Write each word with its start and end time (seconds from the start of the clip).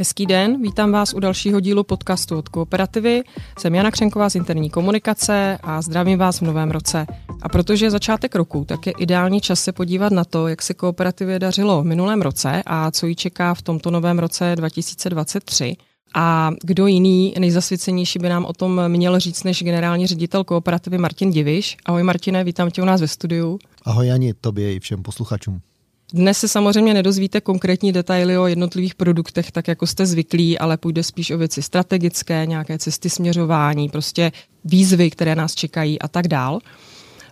Hezký 0.00 0.26
den, 0.26 0.62
vítám 0.62 0.92
vás 0.92 1.14
u 1.14 1.20
dalšího 1.20 1.60
dílu 1.60 1.84
podcastu 1.84 2.38
od 2.38 2.48
Kooperativy. 2.48 3.22
Jsem 3.58 3.74
Jana 3.74 3.90
Křenková 3.90 4.30
z 4.30 4.34
interní 4.34 4.70
komunikace 4.70 5.58
a 5.62 5.82
zdravím 5.82 6.18
vás 6.18 6.40
v 6.40 6.42
novém 6.42 6.70
roce. 6.70 7.06
A 7.42 7.48
protože 7.48 7.86
je 7.86 7.90
začátek 7.90 8.34
roku, 8.34 8.64
tak 8.64 8.86
je 8.86 8.92
ideální 8.98 9.40
čas 9.40 9.60
se 9.60 9.72
podívat 9.72 10.12
na 10.12 10.24
to, 10.24 10.48
jak 10.48 10.62
se 10.62 10.74
kooperativě 10.74 11.38
dařilo 11.38 11.82
v 11.82 11.84
minulém 11.84 12.22
roce 12.22 12.62
a 12.66 12.90
co 12.90 13.06
ji 13.06 13.14
čeká 13.14 13.54
v 13.54 13.62
tomto 13.62 13.90
novém 13.90 14.18
roce 14.18 14.56
2023. 14.56 15.76
A 16.14 16.50
kdo 16.64 16.86
jiný, 16.86 17.34
nejzasvěcenější 17.38 18.18
by 18.18 18.28
nám 18.28 18.44
o 18.44 18.52
tom 18.52 18.88
měl 18.88 19.20
říct 19.20 19.44
než 19.44 19.62
generální 19.62 20.06
ředitel 20.06 20.44
kooperativy 20.44 20.98
Martin 20.98 21.30
Diviš. 21.30 21.76
Ahoj 21.86 22.02
Martine, 22.02 22.44
vítám 22.44 22.70
tě 22.70 22.82
u 22.82 22.84
nás 22.84 23.00
ve 23.00 23.08
studiu. 23.08 23.58
Ahoj 23.84 24.06
Jani, 24.06 24.34
tobě 24.34 24.74
i 24.74 24.80
všem 24.80 25.02
posluchačům. 25.02 25.60
Dnes 26.12 26.38
se 26.38 26.48
samozřejmě 26.48 26.94
nedozvíte 26.94 27.40
konkrétní 27.40 27.92
detaily 27.92 28.38
o 28.38 28.46
jednotlivých 28.46 28.94
produktech, 28.94 29.52
tak 29.52 29.68
jako 29.68 29.86
jste 29.86 30.06
zvyklí, 30.06 30.58
ale 30.58 30.76
půjde 30.76 31.02
spíš 31.02 31.30
o 31.30 31.38
věci 31.38 31.62
strategické, 31.62 32.46
nějaké 32.46 32.78
cesty 32.78 33.10
směřování, 33.10 33.88
prostě 33.88 34.32
výzvy, 34.64 35.10
které 35.10 35.34
nás 35.34 35.54
čekají 35.54 35.98
a 35.98 36.08
tak 36.08 36.28
dál. 36.28 36.58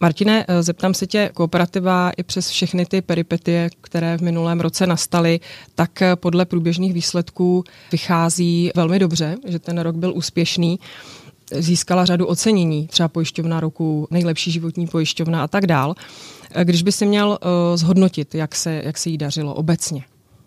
Martine, 0.00 0.44
eh, 0.48 0.62
zeptám 0.62 0.94
se 0.94 1.06
tě, 1.06 1.30
kooperativa 1.34 2.10
i 2.16 2.22
přes 2.22 2.48
všechny 2.48 2.86
ty 2.86 3.02
peripetie, 3.02 3.70
které 3.80 4.18
v 4.18 4.22
minulém 4.22 4.60
roce 4.60 4.86
nastaly, 4.86 5.40
tak 5.74 6.02
eh, 6.02 6.16
podle 6.16 6.44
průběžných 6.44 6.92
výsledků 6.92 7.64
vychází 7.92 8.70
velmi 8.74 8.98
dobře, 8.98 9.36
že 9.46 9.58
ten 9.58 9.78
rok 9.78 9.96
byl 9.96 10.12
úspěšný 10.16 10.78
získala 11.52 12.04
řadu 12.04 12.26
ocenění, 12.26 12.86
třeba 12.86 13.08
pojišťovna 13.08 13.60
roku, 13.60 14.08
nejlepší 14.10 14.50
životní 14.50 14.86
pojišťovna 14.86 15.44
a 15.44 15.48
tak 15.48 15.66
dál. 15.66 15.94
Když 16.64 16.82
by 16.82 16.92
si 16.92 17.06
měl 17.06 17.28
uh, 17.28 17.76
zhodnotit, 17.76 18.34
jak 18.34 18.54
se, 18.54 18.82
jak 18.84 18.98
se 18.98 19.10
jí 19.10 19.18
dařilo 19.18 19.54
obecně? 19.54 20.04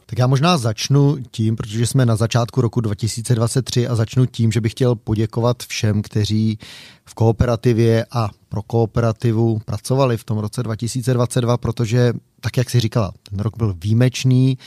Tak 0.09 0.20
já 0.20 0.27
možná 0.27 0.58
začnu 0.58 1.17
tím, 1.31 1.55
protože 1.55 1.88
jsme 1.88 2.05
na 2.05 2.16
začátku 2.16 2.62
roku 2.62 2.81
2023 2.81 3.88
a 3.88 3.95
začnu 3.95 4.25
tím, 4.25 4.52
že 4.52 4.61
bych 4.61 4.72
chtěl 4.72 4.95
poděkovat 4.95 5.64
všem, 5.64 6.02
kteří 6.02 6.59
v 7.06 7.14
kooperativě 7.14 8.06
a 8.11 8.30
pro 8.50 8.61
kooperativu 8.61 9.59
pracovali 9.66 10.17
v 10.17 10.23
tom 10.23 10.38
roce 10.38 10.64
2022, 10.64 11.58
protože, 11.58 12.14
tak 12.42 12.58
jak 12.58 12.70
si 12.70 12.80
říkala, 12.80 13.11
ten 13.30 13.39
rok 13.39 13.58
byl 13.58 13.76
výjimečný, 13.81 14.58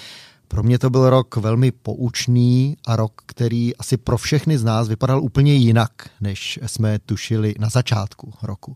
pro 0.52 0.62
mě 0.62 0.78
to 0.78 0.90
byl 0.90 1.10
rok 1.10 1.36
velmi 1.36 1.72
poučný 1.72 2.76
a 2.86 2.96
rok, 2.96 3.22
který 3.26 3.76
asi 3.76 3.96
pro 3.96 4.18
všechny 4.18 4.58
z 4.58 4.64
nás 4.64 4.88
vypadal 4.88 5.22
úplně 5.22 5.54
jinak, 5.54 5.92
než 6.20 6.58
jsme 6.66 6.98
tušili 6.98 7.54
na 7.58 7.68
začátku 7.68 8.32
roku. 8.42 8.74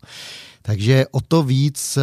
Takže 0.62 1.06
o 1.10 1.20
to 1.20 1.42
víc 1.42 1.96
eh, 1.96 2.02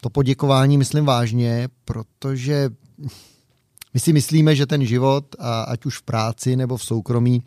to 0.00 0.10
poděkování 0.10 0.78
myslím 0.78 1.04
vážně, 1.04 1.68
protože 1.84 2.70
my 3.94 4.00
si 4.00 4.12
myslíme, 4.12 4.56
že 4.56 4.66
ten 4.66 4.86
život, 4.86 5.36
ať 5.66 5.86
už 5.86 5.98
v 5.98 6.02
práci 6.02 6.56
nebo 6.56 6.76
v 6.76 6.84
soukromí, 6.84 7.42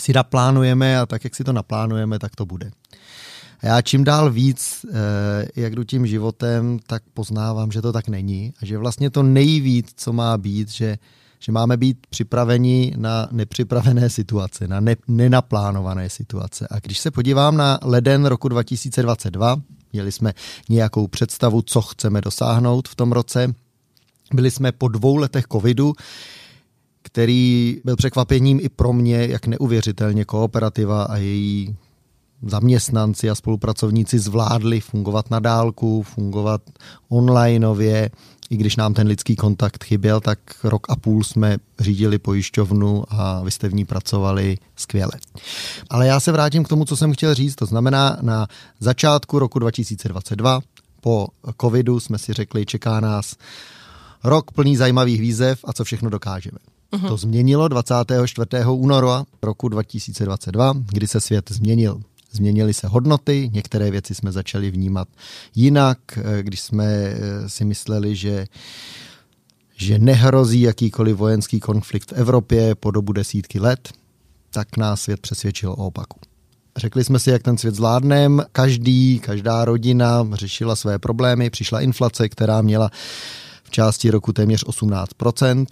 si 0.00 0.12
naplánujeme 0.12 0.98
a 0.98 1.06
tak, 1.06 1.24
jak 1.24 1.34
si 1.34 1.44
to 1.44 1.52
naplánujeme, 1.52 2.18
tak 2.18 2.36
to 2.36 2.46
bude. 2.46 2.70
A 3.60 3.66
já 3.66 3.82
čím 3.82 4.04
dál 4.04 4.30
víc, 4.30 4.86
eh, 4.92 5.48
jak 5.56 5.74
jdu 5.74 5.84
tím 5.84 6.06
životem, 6.06 6.78
tak 6.86 7.02
poznávám, 7.14 7.72
že 7.72 7.82
to 7.82 7.92
tak 7.92 8.08
není 8.08 8.52
a 8.62 8.66
že 8.66 8.78
vlastně 8.78 9.10
to 9.10 9.22
nejvíc, 9.22 9.92
co 9.96 10.12
má 10.12 10.38
být, 10.38 10.68
že, 10.68 10.98
že 11.38 11.52
máme 11.52 11.76
být 11.76 12.06
připraveni 12.10 12.94
na 12.96 13.28
nepřipravené 13.32 14.10
situace, 14.10 14.68
na 14.68 14.80
ne, 14.80 14.96
nenaplánované 15.08 16.10
situace. 16.10 16.66
A 16.70 16.78
když 16.80 16.98
se 16.98 17.10
podívám 17.10 17.56
na 17.56 17.78
leden 17.82 18.26
roku 18.26 18.48
2022, 18.48 19.56
měli 19.92 20.12
jsme 20.12 20.32
nějakou 20.68 21.06
představu, 21.06 21.62
co 21.62 21.82
chceme 21.82 22.20
dosáhnout 22.20 22.88
v 22.88 22.94
tom 22.94 23.12
roce, 23.12 23.54
byli 24.34 24.50
jsme 24.50 24.72
po 24.72 24.88
dvou 24.88 25.16
letech 25.16 25.44
covidu, 25.52 25.92
který 27.02 27.80
byl 27.84 27.96
překvapením 27.96 28.60
i 28.62 28.68
pro 28.68 28.92
mě, 28.92 29.26
jak 29.26 29.46
neuvěřitelně 29.46 30.24
kooperativa 30.24 31.02
a 31.04 31.16
její 31.16 31.76
zaměstnanci 32.42 33.30
a 33.30 33.34
spolupracovníci 33.34 34.18
zvládli 34.18 34.80
fungovat 34.80 35.30
na 35.30 35.40
dálku, 35.40 36.02
fungovat 36.02 36.62
onlineově, 37.08 38.10
i 38.50 38.56
když 38.56 38.76
nám 38.76 38.94
ten 38.94 39.06
lidský 39.06 39.36
kontakt 39.36 39.84
chyběl, 39.84 40.20
tak 40.20 40.38
rok 40.64 40.86
a 40.90 40.96
půl 40.96 41.24
jsme 41.24 41.56
řídili 41.80 42.18
pojišťovnu 42.18 43.04
a 43.08 43.42
vy 43.42 43.50
jste 43.50 43.68
v 43.68 43.74
ní 43.74 43.84
pracovali 43.84 44.58
skvěle. 44.76 45.12
Ale 45.90 46.06
já 46.06 46.20
se 46.20 46.32
vrátím 46.32 46.64
k 46.64 46.68
tomu, 46.68 46.84
co 46.84 46.96
jsem 46.96 47.12
chtěl 47.12 47.34
říct, 47.34 47.54
to 47.54 47.66
znamená 47.66 48.18
na 48.22 48.46
začátku 48.80 49.38
roku 49.38 49.58
2022 49.58 50.60
po 51.00 51.28
covidu 51.60 52.00
jsme 52.00 52.18
si 52.18 52.32
řekli, 52.32 52.66
čeká 52.66 53.00
nás 53.00 53.36
rok 54.24 54.52
plný 54.52 54.76
zajímavých 54.76 55.20
výzev 55.20 55.60
a 55.64 55.72
co 55.72 55.84
všechno 55.84 56.10
dokážeme. 56.10 56.58
Uh-huh. 56.92 57.08
To 57.08 57.16
změnilo 57.16 57.68
24. 57.68 58.46
února 58.70 59.24
roku 59.42 59.68
2022, 59.68 60.74
kdy 60.92 61.06
se 61.06 61.20
svět 61.20 61.50
změnil. 61.50 62.00
Změnily 62.32 62.74
se 62.74 62.86
hodnoty, 62.86 63.50
některé 63.52 63.90
věci 63.90 64.14
jsme 64.14 64.32
začali 64.32 64.70
vnímat 64.70 65.08
jinak, 65.54 65.98
eh, 66.16 66.42
když 66.42 66.60
jsme 66.60 66.84
eh, 66.84 67.48
si 67.48 67.64
mysleli, 67.64 68.16
že 68.16 68.46
že 69.80 69.98
nehrozí 69.98 70.60
jakýkoliv 70.60 71.16
vojenský 71.16 71.60
konflikt 71.60 72.10
v 72.10 72.12
Evropě 72.12 72.74
po 72.74 72.90
dobu 72.90 73.12
desítky 73.12 73.60
let, 73.60 73.88
tak 74.50 74.76
nás 74.76 75.00
svět 75.00 75.20
přesvědčil 75.20 75.70
o 75.70 75.86
opaku. 75.86 76.20
Řekli 76.76 77.04
jsme 77.04 77.18
si, 77.18 77.30
jak 77.30 77.42
ten 77.42 77.58
svět 77.58 77.74
zvládneme. 77.74 78.44
Každý, 78.52 79.18
každá 79.18 79.64
rodina 79.64 80.28
řešila 80.32 80.76
své 80.76 80.98
problémy. 80.98 81.50
Přišla 81.50 81.80
inflace, 81.80 82.28
která 82.28 82.62
měla 82.62 82.90
v 83.64 83.70
části 83.70 84.10
roku 84.10 84.32
téměř 84.32 84.64
18% 84.64 85.66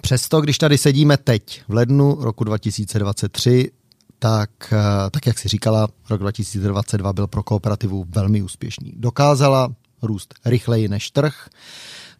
Přesto, 0.00 0.40
když 0.40 0.58
tady 0.58 0.78
sedíme 0.78 1.16
teď, 1.16 1.62
v 1.68 1.74
lednu 1.74 2.16
roku 2.20 2.44
2023, 2.44 3.70
tak, 4.18 4.50
eh, 4.72 5.10
tak 5.10 5.26
jak 5.26 5.38
si 5.38 5.48
říkala, 5.48 5.88
rok 6.10 6.20
2022 6.20 7.12
byl 7.12 7.26
pro 7.26 7.42
kooperativu 7.42 8.06
velmi 8.08 8.42
úspěšný. 8.42 8.92
Dokázala 8.96 9.74
růst 10.02 10.34
rychleji 10.44 10.88
než 10.88 11.10
trh, 11.10 11.48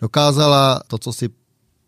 dokázala 0.00 0.80
to, 0.86 0.98
co 0.98 1.12
si 1.12 1.28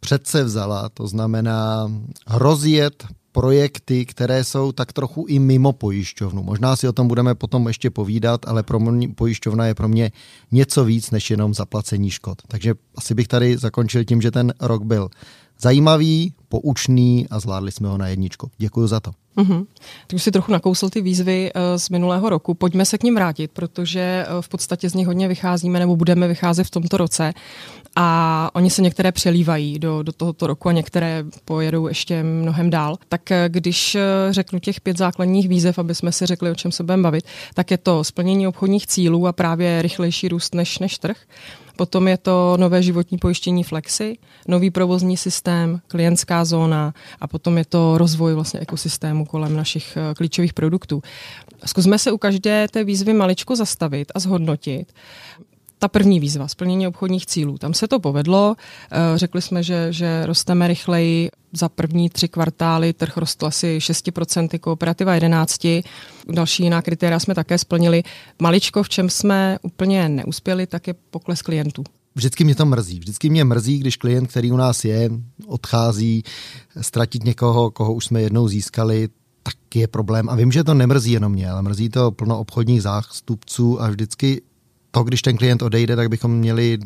přece 0.00 0.44
vzala, 0.44 0.88
to 0.88 1.06
znamená 1.06 1.92
rozjet 2.26 3.06
projekty, 3.32 4.06
které 4.06 4.44
jsou 4.44 4.72
tak 4.72 4.92
trochu 4.92 5.24
i 5.28 5.38
mimo 5.38 5.72
pojišťovnu. 5.72 6.42
Možná 6.42 6.76
si 6.76 6.88
o 6.88 6.92
tom 6.92 7.08
budeme 7.08 7.34
potom 7.34 7.68
ještě 7.68 7.90
povídat, 7.90 8.48
ale 8.48 8.62
pro 8.62 8.80
mě 8.80 9.08
pojišťovna 9.08 9.66
je 9.66 9.74
pro 9.74 9.88
mě 9.88 10.12
něco 10.52 10.84
víc 10.84 11.10
než 11.10 11.30
jenom 11.30 11.54
zaplacení 11.54 12.10
škod. 12.10 12.42
Takže 12.48 12.74
asi 12.96 13.14
bych 13.14 13.28
tady 13.28 13.56
zakončil 13.56 14.04
tím, 14.04 14.22
že 14.22 14.30
ten 14.30 14.54
rok 14.60 14.82
byl 14.82 15.08
zajímavý, 15.60 16.32
poučný 16.48 17.26
a 17.30 17.40
zvládli 17.40 17.72
jsme 17.72 17.88
ho 17.88 17.98
na 17.98 18.08
jedničku. 18.08 18.50
Děkuji 18.58 18.86
za 18.86 19.00
to. 19.00 19.10
Mm-hmm. 19.36 19.66
Ty 20.06 20.16
už 20.16 20.22
si 20.22 20.30
trochu 20.30 20.52
nakousl 20.52 20.90
ty 20.90 21.00
výzvy 21.00 21.50
uh, 21.54 21.60
z 21.76 21.90
minulého 21.90 22.28
roku. 22.28 22.54
Pojďme 22.54 22.84
se 22.84 22.98
k 22.98 23.02
ním 23.02 23.14
vrátit, 23.14 23.50
protože 23.52 24.26
uh, 24.28 24.40
v 24.40 24.48
podstatě 24.48 24.90
z 24.90 24.94
nich 24.94 25.06
hodně 25.06 25.28
vycházíme 25.28 25.78
nebo 25.78 25.96
budeme 25.96 26.28
vycházet 26.28 26.64
v 26.64 26.70
tomto 26.70 26.96
roce. 26.96 27.32
A 27.96 28.50
oni 28.54 28.70
se 28.70 28.82
některé 28.82 29.12
přelívají 29.12 29.78
do, 29.78 30.02
do 30.02 30.12
tohoto 30.12 30.46
roku 30.46 30.68
a 30.68 30.72
některé 30.72 31.24
pojedou 31.44 31.88
ještě 31.88 32.22
mnohem 32.22 32.70
dál. 32.70 32.96
Tak 33.08 33.22
uh, 33.30 33.36
když 33.48 33.96
řeknu 34.30 34.58
těch 34.58 34.80
pět 34.80 34.98
základních 34.98 35.48
výzev, 35.48 35.78
aby 35.78 35.94
jsme 35.94 36.12
si 36.12 36.26
řekli, 36.26 36.50
o 36.50 36.54
čem 36.54 36.72
se 36.72 36.82
budeme 36.82 37.02
bavit, 37.02 37.24
tak 37.54 37.70
je 37.70 37.78
to 37.78 38.04
splnění 38.04 38.46
obchodních 38.46 38.86
cílů 38.86 39.26
a 39.26 39.32
právě 39.32 39.82
rychlejší 39.82 40.28
růst 40.28 40.54
než, 40.54 40.78
než 40.78 40.98
trh. 40.98 41.16
Potom 41.78 42.08
je 42.08 42.18
to 42.18 42.56
nové 42.58 42.82
životní 42.82 43.18
pojištění 43.18 43.64
Flexi, 43.64 44.18
nový 44.48 44.70
provozní 44.70 45.16
systém, 45.16 45.80
klientská 45.88 46.44
zóna 46.44 46.94
a 47.20 47.26
potom 47.26 47.58
je 47.58 47.64
to 47.64 47.98
rozvoj 47.98 48.34
vlastně 48.34 48.60
ekosystému 48.60 49.24
kolem 49.24 49.56
našich 49.56 49.96
eh, 49.96 50.14
klíčových 50.14 50.54
produktů. 50.54 51.02
Zkusme 51.64 51.98
se 51.98 52.12
u 52.12 52.18
každé 52.18 52.68
té 52.68 52.84
výzvy 52.84 53.12
maličko 53.12 53.56
zastavit 53.56 54.12
a 54.14 54.18
zhodnotit, 54.18 54.92
ta 55.78 55.88
první 55.88 56.20
výzva, 56.20 56.48
splnění 56.48 56.86
obchodních 56.86 57.26
cílů. 57.26 57.58
Tam 57.58 57.74
se 57.74 57.88
to 57.88 58.00
povedlo. 58.00 58.56
Eh, 58.90 59.18
řekli 59.18 59.42
jsme, 59.42 59.62
že, 59.62 59.92
že 59.92 60.26
rosteme 60.26 60.68
rychleji. 60.68 61.30
Za 61.52 61.68
první 61.68 62.10
tři 62.10 62.28
kvartály 62.28 62.92
trh 62.92 63.16
rostl 63.16 63.46
asi 63.46 63.78
6%, 63.78 64.58
kooperativa 64.58 65.16
11%. 65.16 65.82
Další 66.28 66.62
jiná 66.62 66.82
kritéria 66.82 67.18
jsme 67.18 67.34
také 67.34 67.58
splnili. 67.58 68.02
Maličko, 68.42 68.82
v 68.82 68.88
čem 68.88 69.10
jsme 69.10 69.58
úplně 69.62 70.08
neuspěli, 70.08 70.66
tak 70.66 70.86
je 70.86 70.94
pokles 71.10 71.42
klientů. 71.42 71.84
Vždycky 72.14 72.44
mě 72.44 72.54
to 72.54 72.66
mrzí. 72.66 72.98
Vždycky 72.98 73.30
mě 73.30 73.44
mrzí, 73.44 73.78
když 73.78 73.96
klient, 73.96 74.26
který 74.26 74.52
u 74.52 74.56
nás 74.56 74.84
je, 74.84 75.10
odchází, 75.46 76.22
ztratit 76.80 77.24
někoho, 77.24 77.70
koho 77.70 77.94
už 77.94 78.04
jsme 78.04 78.22
jednou 78.22 78.48
získali, 78.48 79.08
tak 79.42 79.76
je 79.76 79.88
problém. 79.88 80.28
A 80.28 80.34
vím, 80.34 80.52
že 80.52 80.64
to 80.64 80.74
nemrzí 80.74 81.12
jenom 81.12 81.32
mě, 81.32 81.50
ale 81.50 81.62
mrzí 81.62 81.88
to 81.88 82.10
plno 82.10 82.38
obchodních 82.38 82.82
zástupců 82.82 83.82
a 83.82 83.90
vždycky 83.90 84.42
to, 84.90 85.02
když 85.02 85.22
ten 85.22 85.36
klient 85.36 85.62
odejde, 85.62 85.96
tak 85.96 86.08
bychom 86.08 86.38
měli 86.38 86.78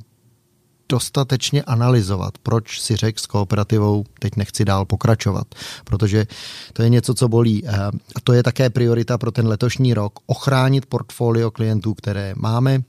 dostatečně 0.89 1.63
analyzovat, 1.63 2.39
proč 2.43 2.81
si 2.81 2.97
řekl 2.97 3.21
s 3.21 3.27
kooperativou, 3.27 4.05
teď 4.19 4.37
nechci 4.37 4.65
dál 4.65 4.85
pokračovat, 4.85 5.47
protože 5.85 6.27
to 6.73 6.83
je 6.83 6.89
něco, 6.89 7.15
co 7.15 7.29
bolí. 7.29 7.63
Eh, 7.67 7.77
a 8.17 8.21
to 8.25 8.33
je 8.33 8.43
také 8.43 8.71
priorita 8.71 9.19
pro 9.19 9.33
ten 9.33 9.47
letošní 9.47 9.95
rok, 9.95 10.13
ochránit 10.27 10.87
portfolio 10.87 11.51
klientů, 11.51 11.95
které 11.95 12.35
máme, 12.37 12.83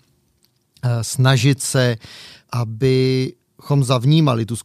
eh, 0.84 1.04
snažit 1.04 1.62
se, 1.62 1.98
aby 2.52 3.34
abychom 3.64 3.84
zavnímali 3.84 4.46
tu 4.46 4.56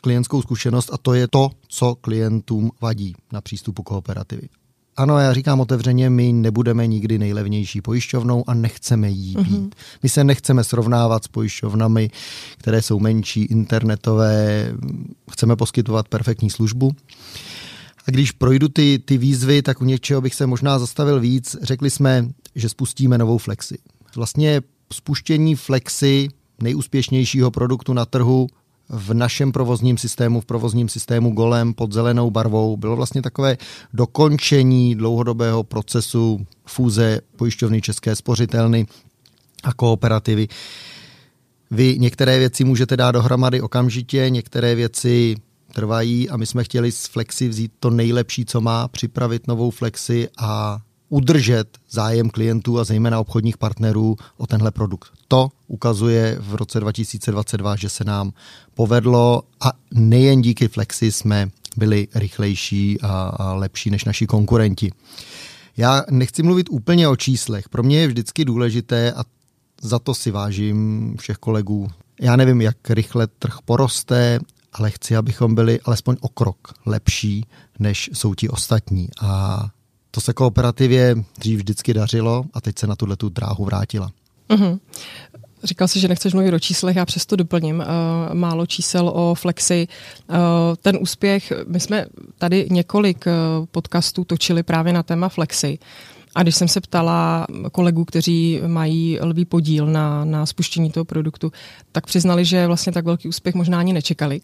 klientskou 0.00 0.42
zkušenost 0.42 0.90
a 0.92 0.98
to 0.98 1.14
je 1.14 1.28
to, 1.28 1.50
co 1.68 1.94
klientům 1.94 2.70
vadí 2.80 3.14
na 3.32 3.40
přístupu 3.40 3.82
kooperativy. 3.82 4.48
Ano, 4.96 5.18
já 5.18 5.32
říkám 5.32 5.60
otevřeně, 5.60 6.10
my 6.10 6.32
nebudeme 6.32 6.86
nikdy 6.86 7.18
nejlevnější 7.18 7.80
pojišťovnou 7.80 8.44
a 8.46 8.54
nechceme 8.54 9.10
jí 9.10 9.34
být. 9.34 9.38
Mm-hmm. 9.38 9.70
My 10.02 10.08
se 10.08 10.24
nechceme 10.24 10.64
srovnávat 10.64 11.24
s 11.24 11.28
pojišťovnami, 11.28 12.10
které 12.56 12.82
jsou 12.82 13.00
menší, 13.00 13.44
internetové, 13.44 14.72
chceme 15.30 15.56
poskytovat 15.56 16.08
perfektní 16.08 16.50
službu. 16.50 16.92
A 18.06 18.10
když 18.10 18.32
projdu 18.32 18.68
ty, 18.68 18.98
ty 19.04 19.18
výzvy, 19.18 19.62
tak 19.62 19.80
u 19.80 19.84
něčeho 19.84 20.20
bych 20.20 20.34
se 20.34 20.46
možná 20.46 20.78
zastavil 20.78 21.20
víc. 21.20 21.56
Řekli 21.62 21.90
jsme, 21.90 22.28
že 22.54 22.68
spustíme 22.68 23.18
novou 23.18 23.38
Flexi. 23.38 23.78
Vlastně 24.16 24.60
spuštění 24.92 25.54
Flexi, 25.54 26.28
nejúspěšnějšího 26.62 27.50
produktu 27.50 27.92
na 27.92 28.06
trhu, 28.06 28.46
v 28.92 29.14
našem 29.14 29.52
provozním 29.52 29.98
systému, 29.98 30.40
v 30.40 30.44
provozním 30.44 30.88
systému 30.88 31.30
golem 31.30 31.74
pod 31.74 31.92
zelenou 31.92 32.30
barvou, 32.30 32.76
bylo 32.76 32.96
vlastně 32.96 33.22
takové 33.22 33.56
dokončení 33.92 34.94
dlouhodobého 34.94 35.62
procesu 35.62 36.46
fúze 36.66 37.20
pojišťovny 37.36 37.82
České 37.82 38.16
spořitelny 38.16 38.86
a 39.62 39.72
kooperativy. 39.72 40.48
Vy 41.70 41.98
některé 41.98 42.38
věci 42.38 42.64
můžete 42.64 42.96
dát 42.96 43.12
dohromady 43.12 43.60
okamžitě, 43.60 44.30
některé 44.30 44.74
věci 44.74 45.36
trvají 45.72 46.30
a 46.30 46.36
my 46.36 46.46
jsme 46.46 46.64
chtěli 46.64 46.92
z 46.92 47.06
Flexi 47.06 47.48
vzít 47.48 47.72
to 47.80 47.90
nejlepší, 47.90 48.44
co 48.44 48.60
má, 48.60 48.88
připravit 48.88 49.46
novou 49.46 49.70
Flexi 49.70 50.28
a 50.38 50.78
udržet 51.12 51.78
zájem 51.90 52.30
klientů 52.30 52.78
a 52.78 52.84
zejména 52.84 53.20
obchodních 53.20 53.58
partnerů 53.58 54.16
o 54.36 54.46
tenhle 54.46 54.70
produkt. 54.70 55.08
To 55.28 55.48
ukazuje 55.66 56.36
v 56.40 56.54
roce 56.54 56.80
2022, 56.80 57.76
že 57.76 57.88
se 57.88 58.04
nám 58.04 58.32
povedlo 58.74 59.42
a 59.60 59.72
nejen 59.90 60.42
díky 60.42 60.68
Flexi 60.68 61.12
jsme 61.12 61.50
byli 61.76 62.08
rychlejší 62.14 63.00
a, 63.00 63.08
a 63.08 63.54
lepší 63.54 63.90
než 63.90 64.04
naši 64.04 64.26
konkurenti. 64.26 64.92
Já 65.76 66.02
nechci 66.10 66.42
mluvit 66.42 66.66
úplně 66.70 67.08
o 67.08 67.16
číslech. 67.16 67.68
Pro 67.68 67.82
mě 67.82 68.00
je 68.00 68.06
vždycky 68.06 68.44
důležité 68.44 69.12
a 69.12 69.24
za 69.82 69.98
to 69.98 70.14
si 70.14 70.30
vážím 70.30 71.14
všech 71.20 71.36
kolegů. 71.36 71.90
Já 72.20 72.36
nevím, 72.36 72.60
jak 72.60 72.90
rychle 72.90 73.26
trh 73.26 73.56
poroste, 73.64 74.40
ale 74.72 74.90
chci, 74.90 75.16
abychom 75.16 75.54
byli 75.54 75.80
alespoň 75.80 76.16
o 76.20 76.28
krok 76.28 76.74
lepší, 76.86 77.46
než 77.78 78.10
jsou 78.12 78.34
ti 78.34 78.48
ostatní. 78.48 79.08
A 79.20 79.62
to 80.14 80.20
se 80.20 80.32
kooperativě 80.32 81.16
dřív 81.38 81.56
vždycky 81.56 81.94
dařilo 81.94 82.44
a 82.54 82.60
teď 82.60 82.78
se 82.78 82.86
na 82.86 82.96
tuhle 82.96 83.16
tu 83.16 83.28
dráhu 83.28 83.64
vrátila. 83.64 84.10
Mm-hmm. 84.48 84.78
Říkal 85.64 85.88
jsi, 85.88 86.00
že 86.00 86.08
nechceš 86.08 86.34
mluvit 86.34 86.54
o 86.54 86.58
číslech, 86.58 86.96
já 86.96 87.04
přesto 87.04 87.36
doplním 87.36 87.78
uh, 87.78 88.34
málo 88.34 88.66
čísel 88.66 89.08
o 89.08 89.34
Flexi. 89.34 89.88
Uh, 90.28 90.36
ten 90.82 90.98
úspěch, 91.00 91.52
my 91.66 91.80
jsme 91.80 92.06
tady 92.38 92.66
několik 92.70 93.24
uh, 93.26 93.66
podcastů 93.66 94.24
točili 94.24 94.62
právě 94.62 94.92
na 94.92 95.02
téma 95.02 95.28
Flexi. 95.28 95.78
A 96.34 96.42
když 96.42 96.56
jsem 96.56 96.68
se 96.68 96.80
ptala 96.80 97.46
kolegů, 97.72 98.04
kteří 98.04 98.60
mají 98.66 99.18
lvý 99.20 99.44
podíl 99.44 99.86
na, 99.86 100.24
na 100.24 100.46
spuštění 100.46 100.90
toho 100.90 101.04
produktu, 101.04 101.52
tak 101.92 102.06
přiznali, 102.06 102.44
že 102.44 102.66
vlastně 102.66 102.92
tak 102.92 103.04
velký 103.04 103.28
úspěch 103.28 103.54
možná 103.54 103.78
ani 103.78 103.92
nečekali. 103.92 104.40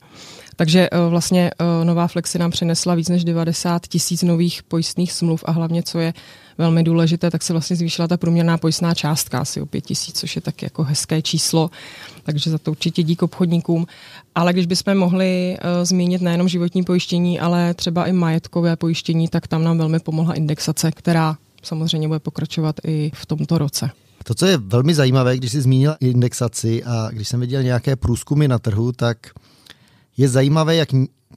Takže 0.56 0.90
uh, 0.90 1.10
vlastně 1.10 1.50
uh, 1.60 1.84
nová 1.84 2.06
Flexi 2.06 2.38
nám 2.38 2.50
přinesla 2.50 2.94
víc 2.94 3.08
než 3.08 3.24
90 3.24 3.86
tisíc 3.86 4.22
nových 4.22 4.62
pojistných 4.62 5.12
smluv 5.12 5.44
a 5.46 5.50
hlavně, 5.50 5.82
co 5.82 5.98
je 5.98 6.14
velmi 6.58 6.82
důležité, 6.82 7.30
tak 7.30 7.42
se 7.42 7.52
vlastně 7.52 7.76
zvýšila 7.76 8.08
ta 8.08 8.16
průměrná 8.16 8.58
pojistná 8.58 8.94
částka 8.94 9.38
asi 9.38 9.60
o 9.60 9.66
5 9.66 9.80
tisíc, 9.80 10.20
což 10.20 10.36
je 10.36 10.42
tak 10.42 10.62
jako 10.62 10.84
hezké 10.84 11.22
číslo, 11.22 11.70
takže 12.22 12.50
za 12.50 12.58
to 12.58 12.70
určitě 12.70 13.02
dík 13.02 13.22
obchodníkům. 13.22 13.86
Ale 14.34 14.52
když 14.52 14.66
bychom 14.66 14.94
mohli 14.94 15.56
uh, 15.56 15.84
zmínit 15.84 16.22
nejenom 16.22 16.48
životní 16.48 16.84
pojištění, 16.84 17.40
ale 17.40 17.74
třeba 17.74 18.06
i 18.06 18.12
majetkové 18.12 18.76
pojištění, 18.76 19.28
tak 19.28 19.48
tam 19.48 19.64
nám 19.64 19.78
velmi 19.78 20.00
pomohla 20.00 20.34
indexace, 20.34 20.90
která 20.90 21.36
samozřejmě 21.62 22.08
bude 22.08 22.20
pokračovat 22.20 22.76
i 22.84 23.10
v 23.14 23.26
tomto 23.26 23.58
roce. 23.58 23.90
To, 24.24 24.34
co 24.34 24.46
je 24.46 24.56
velmi 24.56 24.94
zajímavé, 24.94 25.36
když 25.36 25.52
jsi 25.52 25.60
zmínil 25.60 25.96
indexaci 26.00 26.84
a 26.84 27.08
když 27.12 27.28
jsem 27.28 27.40
viděl 27.40 27.62
nějaké 27.62 27.96
průzkumy 27.96 28.48
na 28.48 28.58
trhu, 28.58 28.92
tak 28.92 29.18
je 30.16 30.28
zajímavé, 30.28 30.76
jak 30.76 30.88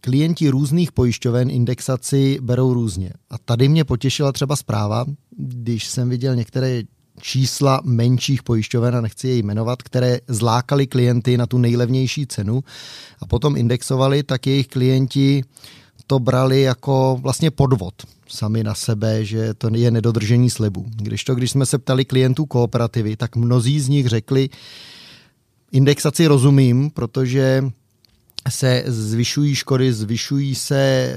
klienti 0.01 0.49
různých 0.49 0.91
pojišťoven 0.91 1.49
indexaci 1.51 2.39
berou 2.41 2.73
různě. 2.73 3.13
A 3.29 3.37
tady 3.37 3.69
mě 3.69 3.83
potěšila 3.83 4.31
třeba 4.31 4.55
zpráva, 4.55 5.05
když 5.37 5.87
jsem 5.87 6.09
viděl 6.09 6.35
některé 6.35 6.81
čísla 7.21 7.81
menších 7.83 8.43
pojišťoven, 8.43 8.95
a 8.95 9.01
nechci 9.01 9.27
je 9.27 9.35
jmenovat, 9.35 9.81
které 9.81 10.19
zlákali 10.27 10.87
klienty 10.87 11.37
na 11.37 11.45
tu 11.45 11.57
nejlevnější 11.57 12.27
cenu 12.27 12.63
a 13.19 13.25
potom 13.27 13.57
indexovali, 13.57 14.23
tak 14.23 14.47
jejich 14.47 14.67
klienti 14.67 15.43
to 16.11 16.19
brali 16.19 16.61
jako 16.61 17.19
vlastně 17.21 17.51
podvod 17.51 17.93
sami 18.27 18.63
na 18.63 18.75
sebe, 18.75 19.25
že 19.25 19.53
to 19.53 19.69
je 19.75 19.91
nedodržení 19.91 20.49
slibu. 20.49 20.85
Když 20.95 21.23
to, 21.23 21.35
když 21.35 21.51
jsme 21.51 21.65
se 21.65 21.77
ptali 21.77 22.05
klientů 22.05 22.45
kooperativy, 22.45 23.15
tak 23.15 23.35
mnozí 23.35 23.79
z 23.79 23.89
nich 23.89 24.07
řekli, 24.07 24.49
indexaci 25.71 26.27
rozumím, 26.27 26.89
protože 26.89 27.63
se 28.49 28.83
zvyšují 28.87 29.55
škody, 29.55 29.93
zvyšují 29.93 30.55
se 30.55 30.75
e, 30.75 31.15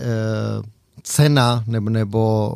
cena 1.02 1.64
nebo, 1.66 1.90
nebo 1.90 2.54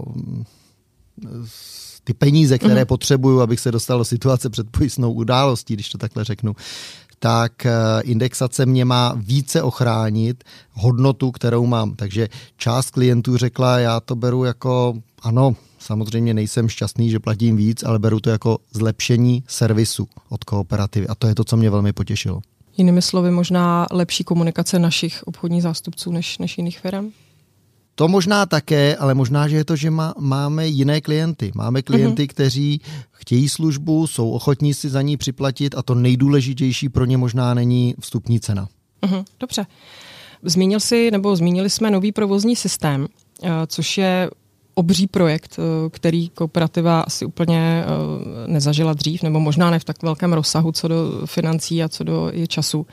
ty 2.05 2.15
peníze, 2.15 2.59
které 2.59 2.81
mm. 2.81 2.87
potřebuju, 2.87 3.41
abych 3.41 3.61
se 3.61 3.73
dostal 3.73 3.99
do 3.99 4.05
situace 4.05 4.51
před 4.51 4.71
pojistnou 4.71 5.13
událostí, 5.13 5.75
když 5.75 5.89
to 5.89 5.99
takhle 5.99 6.25
řeknu, 6.25 6.57
tak 7.19 7.67
eh, 7.67 7.73
indexace 8.03 8.67
mě 8.67 8.85
má 8.85 9.15
více 9.17 9.63
ochránit 9.63 10.45
hodnotu, 10.73 11.31
kterou 11.31 11.67
mám. 11.67 11.95
Takže 11.97 12.29
část 12.57 12.91
klientů 12.91 13.37
řekla, 13.37 13.79
já 13.79 14.01
to 14.01 14.17
beru 14.17 14.45
jako, 14.45 14.95
ano, 15.23 15.57
samozřejmě 15.79 16.35
nejsem 16.35 16.69
šťastný, 16.69 17.11
že 17.11 17.19
platím 17.19 17.57
víc, 17.57 17.83
ale 17.83 17.99
beru 17.99 18.21
to 18.21 18.31
jako 18.31 18.59
zlepšení 18.73 19.45
servisu 19.47 20.09
od 20.29 20.45
kooperativy. 20.45 21.09
A 21.09 21.15
to 21.15 21.27
je 21.27 21.35
to, 21.35 21.45
co 21.45 21.57
mě 21.57 21.71
velmi 21.71 21.93
potěšilo. 21.93 22.41
Jinými 22.77 23.03
slovy, 23.03 23.31
možná 23.31 23.87
lepší 23.91 24.25
komunikace 24.25 24.79
našich 24.79 25.23
obchodních 25.23 25.63
zástupců 25.63 26.13
než, 26.13 26.39
než 26.39 26.59
jiných 26.59 26.79
firm? 26.79 27.11
To 27.99 28.09
možná 28.09 28.47
také, 28.47 28.97
ale 28.97 29.15
možná, 29.15 29.49
že 29.49 29.57
je 29.57 29.65
to, 29.65 29.77
že 29.77 29.91
má, 29.91 30.15
máme 30.19 30.67
jiné 30.67 31.01
klienty. 31.01 31.53
Máme 31.55 31.83
klienty, 31.83 32.23
mm-hmm. 32.23 32.31
kteří 32.31 32.81
chtějí 33.11 33.49
službu, 33.49 34.07
jsou 34.07 34.31
ochotní 34.31 34.75
si 34.75 34.89
za 34.89 35.03
ní 35.03 35.17
připlatit 35.17 35.75
a 35.75 35.83
to 35.83 35.95
nejdůležitější 35.95 36.89
pro 36.89 37.05
ně 37.05 37.17
možná 37.17 37.55
není 37.55 37.95
vstupní 38.01 38.41
cena. 38.41 38.69
Mm-hmm, 39.03 39.25
dobře. 39.41 39.67
Zmínil 40.43 40.81
si, 40.81 41.11
nebo 41.11 41.37
zmínili 41.37 41.71
jsme 41.71 41.91
nový 41.91 42.13
provozní 42.13 42.57
systém, 42.57 43.07
eh, 43.43 43.51
což 43.67 43.99
je 43.99 44.31
obří 44.75 45.07
projekt, 45.07 45.57
eh, 45.59 45.91
který 45.91 46.29
kooperativa 46.29 47.01
asi 47.01 47.25
úplně 47.25 47.85
eh, 47.85 47.87
nezažila 48.47 48.93
dřív, 48.93 49.23
nebo 49.23 49.41
možná 49.41 49.71
ne 49.71 49.79
v 49.79 49.85
tak 49.85 50.03
velkém 50.03 50.33
rozsahu 50.33 50.73
co 50.73 50.89
do 50.89 51.23
financí 51.27 51.83
a 51.83 51.89
co 51.89 52.05
do 52.05 52.33
času. 52.49 52.87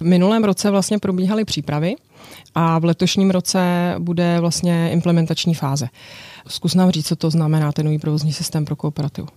V 0.00 0.04
minulém 0.04 0.44
roce 0.44 0.70
vlastně 0.70 0.98
probíhaly 0.98 1.44
přípravy 1.44 1.94
a 2.54 2.78
v 2.78 2.84
letošním 2.84 3.30
roce 3.30 3.94
bude 3.98 4.40
vlastně 4.40 4.90
implementační 4.92 5.54
fáze. 5.54 5.88
Zkus 6.48 6.74
nám 6.74 6.90
říct, 6.90 7.06
co 7.06 7.16
to 7.16 7.30
znamená 7.30 7.72
ten 7.72 7.86
nový 7.86 7.98
provozní 7.98 8.32
systém 8.32 8.64
pro 8.64 8.76
kooperativu. 8.76 9.28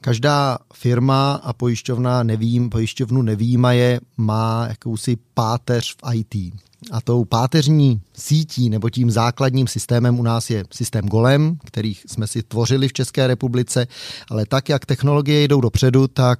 Každá 0.00 0.58
firma 0.74 1.32
a 1.34 1.52
pojišťovna 1.52 2.22
nevím, 2.22 2.70
pojišťovnu 2.70 3.22
nevýjímaje 3.22 4.00
má 4.16 4.66
jakousi 4.68 5.16
páteř 5.34 5.94
v 5.94 6.14
IT. 6.14 6.54
A 6.90 7.00
tou 7.00 7.24
páteřní 7.24 8.00
sítí 8.16 8.70
nebo 8.70 8.90
tím 8.90 9.10
základním 9.10 9.66
systémem 9.66 10.20
u 10.20 10.22
nás 10.22 10.50
je 10.50 10.64
systém 10.70 11.08
Golem, 11.08 11.58
který 11.64 11.94
jsme 11.94 12.26
si 12.26 12.42
tvořili 12.42 12.88
v 12.88 12.92
České 12.92 13.26
republice, 13.26 13.86
ale 14.30 14.46
tak, 14.46 14.68
jak 14.68 14.86
technologie 14.86 15.48
jdou 15.48 15.60
dopředu, 15.60 16.08
tak 16.08 16.38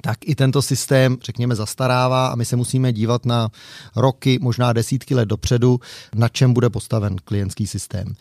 tak 0.00 0.18
i 0.24 0.34
tento 0.34 0.62
systém, 0.62 1.16
řekněme, 1.22 1.54
zastarává 1.54 2.26
a 2.26 2.34
my 2.34 2.44
se 2.44 2.56
musíme 2.56 2.92
dívat 2.92 3.26
na 3.26 3.48
roky, 3.96 4.38
možná 4.42 4.72
desítky 4.72 5.14
let 5.14 5.26
dopředu, 5.26 5.80
na 6.14 6.28
čem 6.28 6.52
bude 6.52 6.70
postaven 6.70 7.16
klientský 7.24 7.66
systém. 7.66 8.14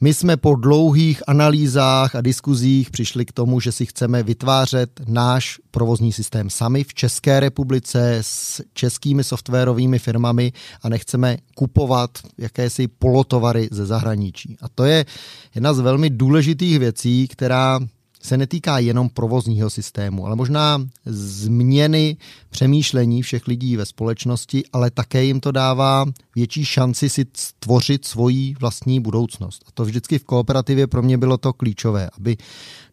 My 0.00 0.14
jsme 0.14 0.36
po 0.36 0.54
dlouhých 0.54 1.22
analýzách 1.26 2.14
a 2.14 2.20
diskuzích 2.20 2.90
přišli 2.90 3.24
k 3.24 3.32
tomu, 3.32 3.60
že 3.60 3.72
si 3.72 3.86
chceme 3.86 4.22
vytvářet 4.22 5.00
náš 5.06 5.60
provozní 5.70 6.12
systém 6.12 6.50
sami 6.50 6.84
v 6.84 6.94
České 6.94 7.40
republice 7.40 8.18
s 8.22 8.62
českými 8.72 9.24
softwarovými 9.24 9.98
firmami 9.98 10.52
a 10.82 10.88
nechceme 10.88 11.36
kupovat 11.54 12.10
jakési 12.38 12.88
polotovary 12.88 13.68
ze 13.72 13.86
zahraničí. 13.86 14.56
A 14.62 14.68
to 14.68 14.84
je 14.84 15.06
jedna 15.54 15.74
z 15.74 15.80
velmi 15.80 16.10
důležitých 16.10 16.78
věcí, 16.78 17.28
která 17.28 17.80
se 18.22 18.36
netýká 18.36 18.78
jenom 18.78 19.08
provozního 19.08 19.70
systému, 19.70 20.26
ale 20.26 20.36
možná 20.36 20.86
změny 21.06 22.16
přemýšlení 22.50 23.22
všech 23.22 23.46
lidí 23.46 23.76
ve 23.76 23.86
společnosti, 23.86 24.62
ale 24.72 24.90
také 24.90 25.24
jim 25.24 25.40
to 25.40 25.52
dává 25.52 26.06
větší 26.36 26.64
šanci 26.64 27.08
si 27.08 27.26
stvořit 27.34 28.04
svoji 28.04 28.54
vlastní 28.60 29.00
budoucnost. 29.00 29.64
A 29.66 29.70
to 29.74 29.84
vždycky 29.84 30.18
v 30.18 30.24
kooperativě 30.24 30.86
pro 30.86 31.02
mě 31.02 31.18
bylo 31.18 31.38
to 31.38 31.52
klíčové, 31.52 32.10
aby 32.18 32.36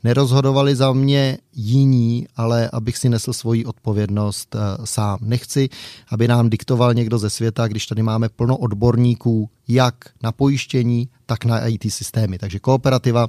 nerozhodovali 0.04 0.76
za 0.76 0.94
mě 0.94 1.38
jiní, 1.56 2.28
ale 2.36 2.70
abych 2.74 2.98
si 2.98 3.10
nesl 3.10 3.34
svoji 3.34 3.66
odpovědnost 3.66 4.56
uh, 4.56 4.86
sám. 4.86 5.18
Nechci, 5.22 5.70
aby 6.10 6.28
nám 6.28 6.50
diktoval 6.50 6.94
někdo 6.94 7.18
ze 7.18 7.30
světa, 7.30 7.68
když 7.68 7.86
tady 7.86 8.04
máme 8.04 8.30
plno 8.30 8.58
odborníků, 8.58 9.50
jak 9.68 9.96
na 10.24 10.32
pojištění, 10.32 11.10
tak 11.26 11.46
na 11.46 11.68
IT 11.68 11.94
systémy. 11.94 12.38
Takže 12.38 12.60
kooperativa 12.60 13.28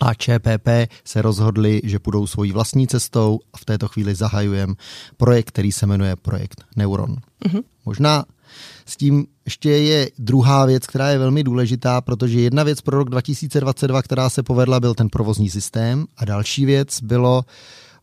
a 0.00 0.14
ČPP 0.14 0.68
se 1.04 1.22
rozhodli, 1.22 1.80
že 1.84 1.98
půjdou 1.98 2.26
svojí 2.26 2.52
vlastní 2.52 2.86
cestou 2.86 3.40
a 3.52 3.58
v 3.58 3.64
této 3.64 3.88
chvíli 3.88 4.14
zahajujeme 4.14 4.74
projekt, 5.16 5.48
který 5.48 5.72
se 5.72 5.86
jmenuje 5.86 6.16
projekt 6.16 6.64
Neuron. 6.76 7.16
Mm-hmm. 7.44 7.62
Možná 7.84 8.24
s 8.86 8.96
tím 8.96 9.26
ještě 9.44 9.70
je 9.70 10.10
druhá 10.18 10.66
věc, 10.66 10.86
která 10.86 11.10
je 11.10 11.18
velmi 11.18 11.44
důležitá, 11.44 12.00
protože 12.00 12.40
jedna 12.40 12.62
věc 12.62 12.80
pro 12.80 12.98
rok 12.98 13.10
2022, 13.10 14.02
která 14.02 14.30
se 14.30 14.42
povedla, 14.42 14.80
byl 14.80 14.94
ten 14.94 15.08
provozní 15.08 15.50
systém 15.50 16.06
a 16.16 16.24
další 16.24 16.64
věc 16.64 17.02
bylo 17.02 17.44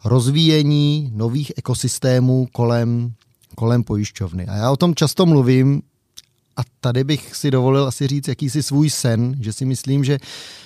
rozvíjení 0.06 1.12
nových 1.14 1.52
ekosystémů 1.58 2.48
kolem, 2.52 3.14
kolem 3.56 3.84
pojišťovny. 3.84 4.46
A 4.46 4.56
já 4.56 4.72
o 4.72 4.78
tom 4.78 4.96
často 4.96 5.26
mluvím 5.26 5.82
a 6.58 6.62
tady 6.80 7.04
bych 7.04 7.36
si 7.36 7.52
dovolil 7.52 7.88
asi 7.88 8.08
říct 8.08 8.28
jakýsi 8.28 8.64
svůj 8.64 8.90
sen, 8.90 9.36
že 9.42 9.54
si 9.54 9.66
myslím, 9.66 10.04
že 10.04 10.18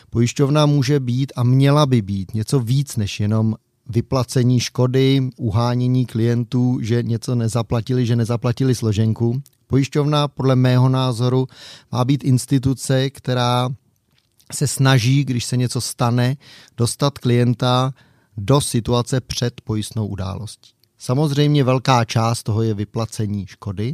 Pojišťovna 0.09 0.65
může 0.65 0.99
být 0.99 1.33
a 1.35 1.43
měla 1.43 1.85
by 1.85 2.01
být 2.01 2.33
něco 2.33 2.59
víc 2.59 2.95
než 2.95 3.19
jenom 3.19 3.55
vyplacení 3.89 4.59
škody, 4.59 5.29
uhánění 5.37 6.05
klientů, 6.05 6.79
že 6.81 7.03
něco 7.03 7.35
nezaplatili, 7.35 8.05
že 8.05 8.15
nezaplatili 8.15 8.75
složenku. 8.75 9.41
Pojišťovna 9.67 10.27
podle 10.27 10.55
mého 10.55 10.89
názoru 10.89 11.47
má 11.91 12.05
být 12.05 12.23
instituce, 12.23 13.09
která 13.09 13.69
se 14.53 14.67
snaží, 14.67 15.23
když 15.23 15.45
se 15.45 15.57
něco 15.57 15.81
stane, 15.81 16.37
dostat 16.77 17.17
klienta 17.17 17.93
do 18.37 18.61
situace 18.61 19.21
před 19.21 19.61
pojistnou 19.61 20.07
událostí. 20.07 20.71
Samozřejmě 20.97 21.63
velká 21.63 22.05
část 22.05 22.43
toho 22.43 22.61
je 22.61 22.73
vyplacení 22.73 23.45
škody, 23.47 23.93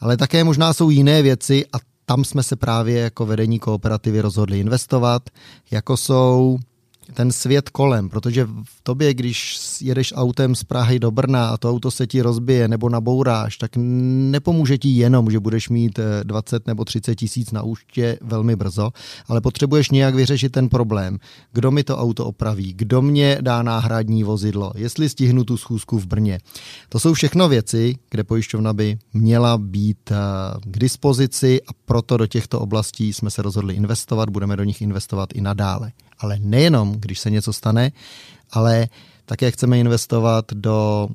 ale 0.00 0.16
také 0.16 0.44
možná 0.44 0.72
jsou 0.72 0.90
jiné 0.90 1.22
věci 1.22 1.66
a 1.72 1.76
tam 2.04 2.24
jsme 2.24 2.42
se 2.42 2.56
právě 2.56 3.00
jako 3.00 3.26
vedení 3.26 3.58
kooperativy 3.58 4.20
rozhodli 4.20 4.60
investovat, 4.60 5.22
jako 5.70 5.96
jsou 5.96 6.58
ten 7.14 7.32
svět 7.32 7.68
kolem, 7.68 8.08
protože 8.08 8.44
v 8.44 8.80
tobě, 8.82 9.14
když 9.14 9.58
jedeš 9.80 10.12
autem 10.16 10.54
z 10.54 10.64
Prahy 10.64 10.98
do 10.98 11.10
Brna 11.10 11.48
a 11.48 11.56
to 11.56 11.70
auto 11.70 11.90
se 11.90 12.06
ti 12.06 12.22
rozbije 12.22 12.68
nebo 12.68 12.88
nabouráš, 12.88 13.56
tak 13.56 13.70
nepomůže 13.76 14.78
ti 14.78 14.88
jenom, 14.88 15.30
že 15.30 15.40
budeš 15.40 15.68
mít 15.68 15.98
20 16.22 16.56
eh, 16.56 16.60
nebo 16.66 16.84
30 16.84 17.14
tisíc 17.14 17.52
na 17.52 17.62
účtě 17.62 18.18
velmi 18.20 18.56
brzo, 18.56 18.90
ale 19.28 19.40
potřebuješ 19.40 19.90
nějak 19.90 20.14
vyřešit 20.14 20.52
ten 20.52 20.68
problém. 20.68 21.18
Kdo 21.52 21.70
mi 21.70 21.84
to 21.84 21.98
auto 21.98 22.26
opraví? 22.26 22.72
Kdo 22.76 23.02
mě 23.02 23.38
dá 23.40 23.62
náhradní 23.62 24.24
vozidlo? 24.24 24.72
Jestli 24.76 25.08
stihnu 25.08 25.44
tu 25.44 25.56
schůzku 25.56 25.98
v 25.98 26.06
Brně? 26.06 26.38
To 26.88 26.98
jsou 26.98 27.14
všechno 27.14 27.48
věci, 27.48 27.96
kde 28.10 28.24
pojišťovna 28.24 28.72
by 28.72 28.98
měla 29.12 29.58
být 29.58 30.10
eh, 30.10 30.16
k 30.64 30.78
dispozici 30.78 31.60
a 31.62 31.70
proto 31.84 32.16
do 32.16 32.26
těchto 32.26 32.60
oblastí 32.60 33.12
jsme 33.12 33.30
se 33.30 33.42
rozhodli 33.42 33.74
investovat, 33.74 34.30
budeme 34.30 34.56
do 34.56 34.64
nich 34.64 34.82
investovat 34.82 35.28
i 35.34 35.40
nadále 35.40 35.92
ale 36.20 36.38
nejenom, 36.38 36.92
když 36.92 37.18
se 37.18 37.30
něco 37.30 37.52
stane, 37.52 37.92
ale 38.50 38.88
také 39.24 39.50
chceme 39.50 39.78
investovat 39.78 40.44
do 40.52 41.08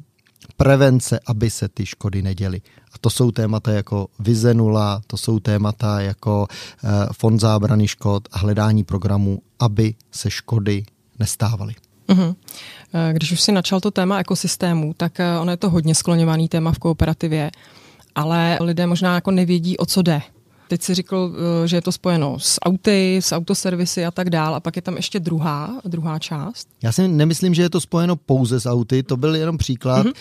prevence, 0.58 1.20
aby 1.26 1.50
se 1.50 1.68
ty 1.68 1.86
škody 1.86 2.22
neděly. 2.22 2.62
A 2.94 2.98
to 3.02 3.10
jsou 3.10 3.32
témata 3.32 3.72
jako 3.72 4.08
Vize 4.20 4.54
nula, 4.54 5.02
to 5.08 5.18
jsou 5.18 5.40
témata 5.40 6.02
jako 6.02 6.48
eh, 6.50 6.88
Fond 7.14 7.40
zábrany 7.40 7.88
škod 7.88 8.28
a 8.32 8.38
hledání 8.38 8.84
programů, 8.84 9.40
aby 9.60 9.94
se 10.12 10.30
škody 10.30 10.86
nestávaly. 11.20 11.76
Uh-huh. 12.08 12.36
Když 13.14 13.32
už 13.32 13.42
si 13.42 13.52
načal 13.52 13.82
to 13.82 13.92
téma 13.92 14.20
ekosystému, 14.20 14.94
tak 14.98 15.20
eh, 15.20 15.40
ono 15.40 15.52
je 15.52 15.58
to 15.58 15.70
hodně 15.70 15.96
skloněvaný 15.96 16.50
téma 16.50 16.72
v 16.72 16.80
kooperativě, 16.80 17.52
ale 18.16 18.58
lidé 18.62 18.88
možná 18.88 19.16
jako 19.16 19.32
nevědí, 19.32 19.78
o 19.78 19.86
co 19.86 20.02
jde. 20.02 20.22
Teď 20.68 20.82
si 20.82 20.94
řekl, 20.94 21.36
eh, 21.64 21.68
že 21.68 21.78
je 21.78 21.82
to 21.82 21.92
spojeno 21.92 22.40
s 22.40 22.62
auty, 22.62 23.18
s 23.18 23.32
autoservisy 23.32 24.06
a 24.06 24.12
tak 24.12 24.30
dál. 24.30 24.56
A 24.56 24.60
pak 24.60 24.76
je 24.76 24.82
tam 24.82 24.96
ještě 24.96 25.20
druhá, 25.20 25.82
druhá 25.86 26.20
část. 26.20 26.68
Já 26.84 26.92
si 26.92 27.08
nemyslím, 27.08 27.54
že 27.54 27.62
je 27.62 27.70
to 27.70 27.82
spojeno 27.82 28.16
pouze 28.16 28.60
s 28.60 28.66
auty, 28.66 29.04
to 29.04 29.18
byl 29.18 29.36
jenom 29.36 29.58
příklad. 29.58 30.06
Mm-hmm. 30.06 30.14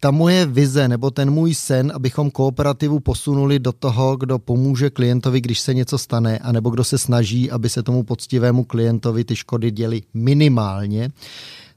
Ta 0.00 0.10
moje 0.10 0.46
vize 0.46 0.88
nebo 0.88 1.10
ten 1.10 1.30
můj 1.30 1.54
sen, 1.54 1.92
abychom 1.94 2.30
kooperativu 2.30 3.00
posunuli 3.00 3.58
do 3.58 3.72
toho, 3.72 4.16
kdo 4.16 4.38
pomůže 4.38 4.90
klientovi, 4.90 5.40
když 5.40 5.60
se 5.60 5.74
něco 5.74 5.98
stane, 5.98 6.38
anebo 6.38 6.70
kdo 6.70 6.84
se 6.84 6.98
snaží, 6.98 7.50
aby 7.50 7.68
se 7.68 7.82
tomu 7.82 8.02
poctivému 8.02 8.64
klientovi 8.64 9.24
ty 9.24 9.36
škody 9.36 9.70
děly 9.70 10.02
minimálně, 10.14 11.10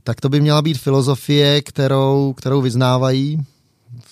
tak 0.03 0.21
to 0.21 0.29
by 0.29 0.41
měla 0.41 0.61
být 0.61 0.77
filozofie, 0.77 1.61
kterou, 1.61 2.33
kterou 2.37 2.61
vyznávají 2.61 3.45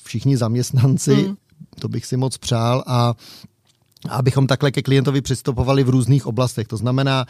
všichni 0.03 0.37
zaměstnanci. 0.37 1.15
Mm. 1.15 1.35
To 1.79 1.87
bych 1.87 2.05
si 2.05 2.17
moc 2.17 2.37
přál 2.37 2.83
a 2.87 3.13
abychom 4.09 4.47
takhle 4.47 4.71
ke 4.71 4.81
klientovi 4.81 5.21
přistupovali 5.21 5.83
v 5.83 5.89
různých 5.89 6.27
oblastech. 6.27 6.67
To 6.67 6.77
znamená, 6.77 7.25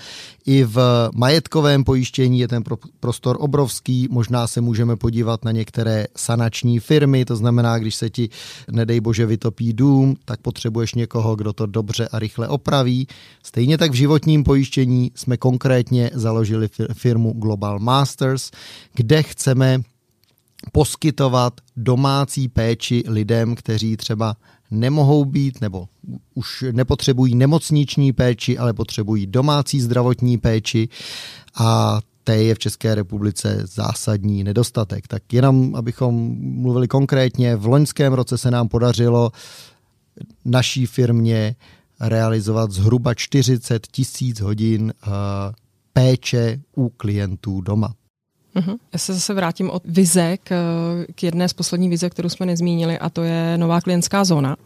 i 0.46 0.64
v 0.64 1.10
majetkovém 1.16 1.84
pojištění 1.84 2.40
je 2.40 2.48
ten 2.48 2.64
prostor 3.00 3.38
obrovský, 3.40 4.08
možná 4.12 4.48
se 4.48 4.62
můžeme 4.62 4.96
podívat 4.96 5.46
na 5.46 5.52
některé 5.52 6.08
sanační 6.18 6.80
firmy, 6.80 7.26
to 7.26 7.36
znamená, 7.36 7.78
když 7.78 7.96
se 7.96 8.10
ti, 8.10 8.30
nedej 8.72 9.00
bože, 9.00 9.26
vytopí 9.26 9.74
dům, 9.74 10.16
tak 10.26 10.42
potřebuješ 10.42 10.94
někoho, 10.94 11.36
kdo 11.36 11.54
to 11.54 11.66
dobře 11.66 12.08
a 12.08 12.20
rychle 12.20 12.48
opraví. 12.48 13.08
Stejně 13.44 13.78
tak 13.78 13.92
v 13.92 13.96
životním 13.96 14.44
pojištění 14.44 15.12
jsme 15.16 15.38
konkrétně 15.38 16.12
založili 16.14 16.70
firmu 16.94 17.34
Global 17.34 17.80
Masters, 17.80 18.52
kde 18.94 19.24
chceme 19.24 19.82
poskytovat 20.72 21.54
domácí 21.78 22.48
péči 22.48 23.04
lidem, 23.08 23.56
kteří 23.56 23.98
třeba 23.98 24.36
nemohou 24.72 25.26
být 25.26 25.62
nebo 25.62 25.88
už 26.34 26.66
nepotřebují 26.72 27.36
nemocniční 27.36 28.14
péči, 28.14 28.58
ale 28.58 28.74
potřebují 28.74 29.28
domácí 29.28 29.82
zdravotní 29.82 30.38
péči 30.38 30.90
a 31.56 32.00
té 32.24 32.36
je 32.36 32.56
v 32.56 32.60
České 32.60 32.96
republice 32.96 33.62
zásadní 33.66 34.44
nedostatek. 34.44 35.08
Tak 35.08 35.34
jenom, 35.34 35.76
abychom 35.76 36.36
mluvili 36.40 36.88
konkrétně, 36.88 37.56
v 37.56 37.66
loňském 37.66 38.14
roce 38.14 38.38
se 38.38 38.52
nám 38.52 38.68
podařilo 38.68 39.32
naší 40.46 40.86
firmě 40.86 41.56
realizovat 42.00 42.72
zhruba 42.72 43.14
40 43.14 43.88
tisíc 43.88 44.40
hodin 44.40 44.94
uh, 45.08 45.14
péče 45.94 46.60
u 46.76 46.90
klientů 46.90 47.62
doma. 47.62 47.94
Uh-huh. 48.60 48.78
Já 48.94 49.00
se 49.00 49.14
zase 49.14 49.34
vrátím 49.34 49.70
od 49.70 49.84
vize 49.86 50.38
k, 50.38 50.56
k 51.16 51.24
jedné 51.24 51.50
z 51.50 51.54
poslední 51.54 51.90
vize, 51.90 52.10
kterou 52.10 52.30
jsme 52.30 52.46
nezmínili, 52.46 53.00
a 53.00 53.10
to 53.10 53.24
je 53.24 53.58
nová 53.58 53.82
klientská 53.82 54.24
zóna. 54.24 54.58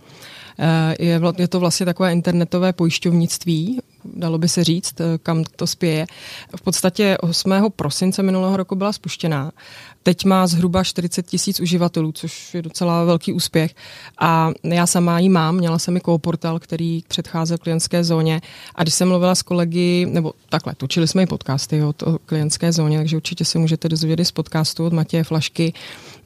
Eh, 0.60 0.96
je, 1.00 1.22
je 1.38 1.48
to 1.48 1.60
vlastně 1.60 1.86
takové 1.86 2.14
internetové 2.14 2.74
pojišťovnictví, 2.74 3.82
dalo 4.06 4.38
by 4.38 4.50
se 4.50 4.64
říct, 4.64 5.02
eh, 5.02 5.18
kam 5.24 5.44
to 5.56 5.68
spěje. 5.68 6.06
V 6.58 6.62
podstatě 6.62 7.18
8. 7.18 7.70
prosince 7.70 8.24
minulého 8.24 8.58
roku 8.58 8.76
byla 8.76 8.94
spuštěná. 8.94 9.52
Teď 10.04 10.26
má 10.26 10.48
zhruba 10.48 10.84
40 10.84 11.26
tisíc 11.26 11.60
uživatelů, 11.60 12.12
což 12.12 12.54
je 12.54 12.62
docela 12.62 13.04
velký 13.04 13.34
úspěch. 13.34 13.76
A 14.20 14.52
já 14.64 14.88
sama 14.88 15.20
ji 15.20 15.30
mám, 15.30 15.56
měla 15.56 15.80
jsem 15.80 15.98
i 15.98 16.02
portál, 16.18 16.60
který 16.60 17.04
předcházel 17.08 17.58
klientské 17.58 18.04
zóně. 18.04 18.42
A 18.76 18.84
když 18.84 18.94
jsem 18.94 19.08
mluvila 19.08 19.36
s 19.36 19.42
kolegy, 19.42 20.08
nebo 20.10 20.34
takhle, 20.50 20.76
točili 20.76 21.08
jsme 21.08 21.24
i 21.24 21.26
podcasty 21.26 21.84
o, 21.84 21.90
o 22.06 22.18
klientské 22.26 22.72
zóně, 22.72 22.98
takže 22.98 23.16
určitě 23.16 23.46
se 23.46 23.60
můžete 23.60 23.90
dozvědět 23.90 24.26
z 24.26 24.32
podcastu 24.32 24.86
od 24.86 24.94
Matěje 24.94 25.24
Flašky, 25.24 25.74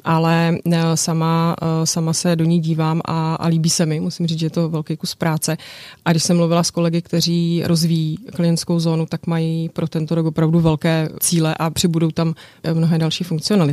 ale 0.04 0.58
eh, 0.72 0.98
sama, 0.98 1.56
eh, 1.62 1.86
sama 1.86 2.14
se 2.14 2.36
do 2.36 2.46
ní 2.46 2.60
dívám 2.60 3.02
a, 3.06 3.36
a 3.36 3.48
líbí 3.48 3.70
se 3.70 3.86
mi. 3.86 4.00
Musím 4.00 4.28
říct, 4.28 4.40
že 4.40 4.46
je 4.46 4.50
to 4.50 4.70
velký 4.70 4.98
kus 4.98 5.16
práce. 5.16 5.58
A 6.06 6.12
když 6.12 6.24
jsem 6.24 6.38
mluvila 6.38 6.64
s 6.64 6.72
kolegy, 6.72 7.02
kteří 7.02 7.64
rozvíjí 7.66 8.18
klientskou 8.36 8.80
zónu, 8.80 9.06
tak 9.06 9.28
mají 9.28 9.70
pro 9.70 9.88
tento 9.88 10.16
rok 10.16 10.26
opravdu 10.26 10.60
velké 10.60 11.10
cíle 11.20 11.56
a 11.60 11.70
přibudou 11.70 12.12
tam 12.12 12.34
eh, 12.64 12.74
mnohé 12.74 12.98
další 12.98 13.24
funkcionality. 13.24 13.67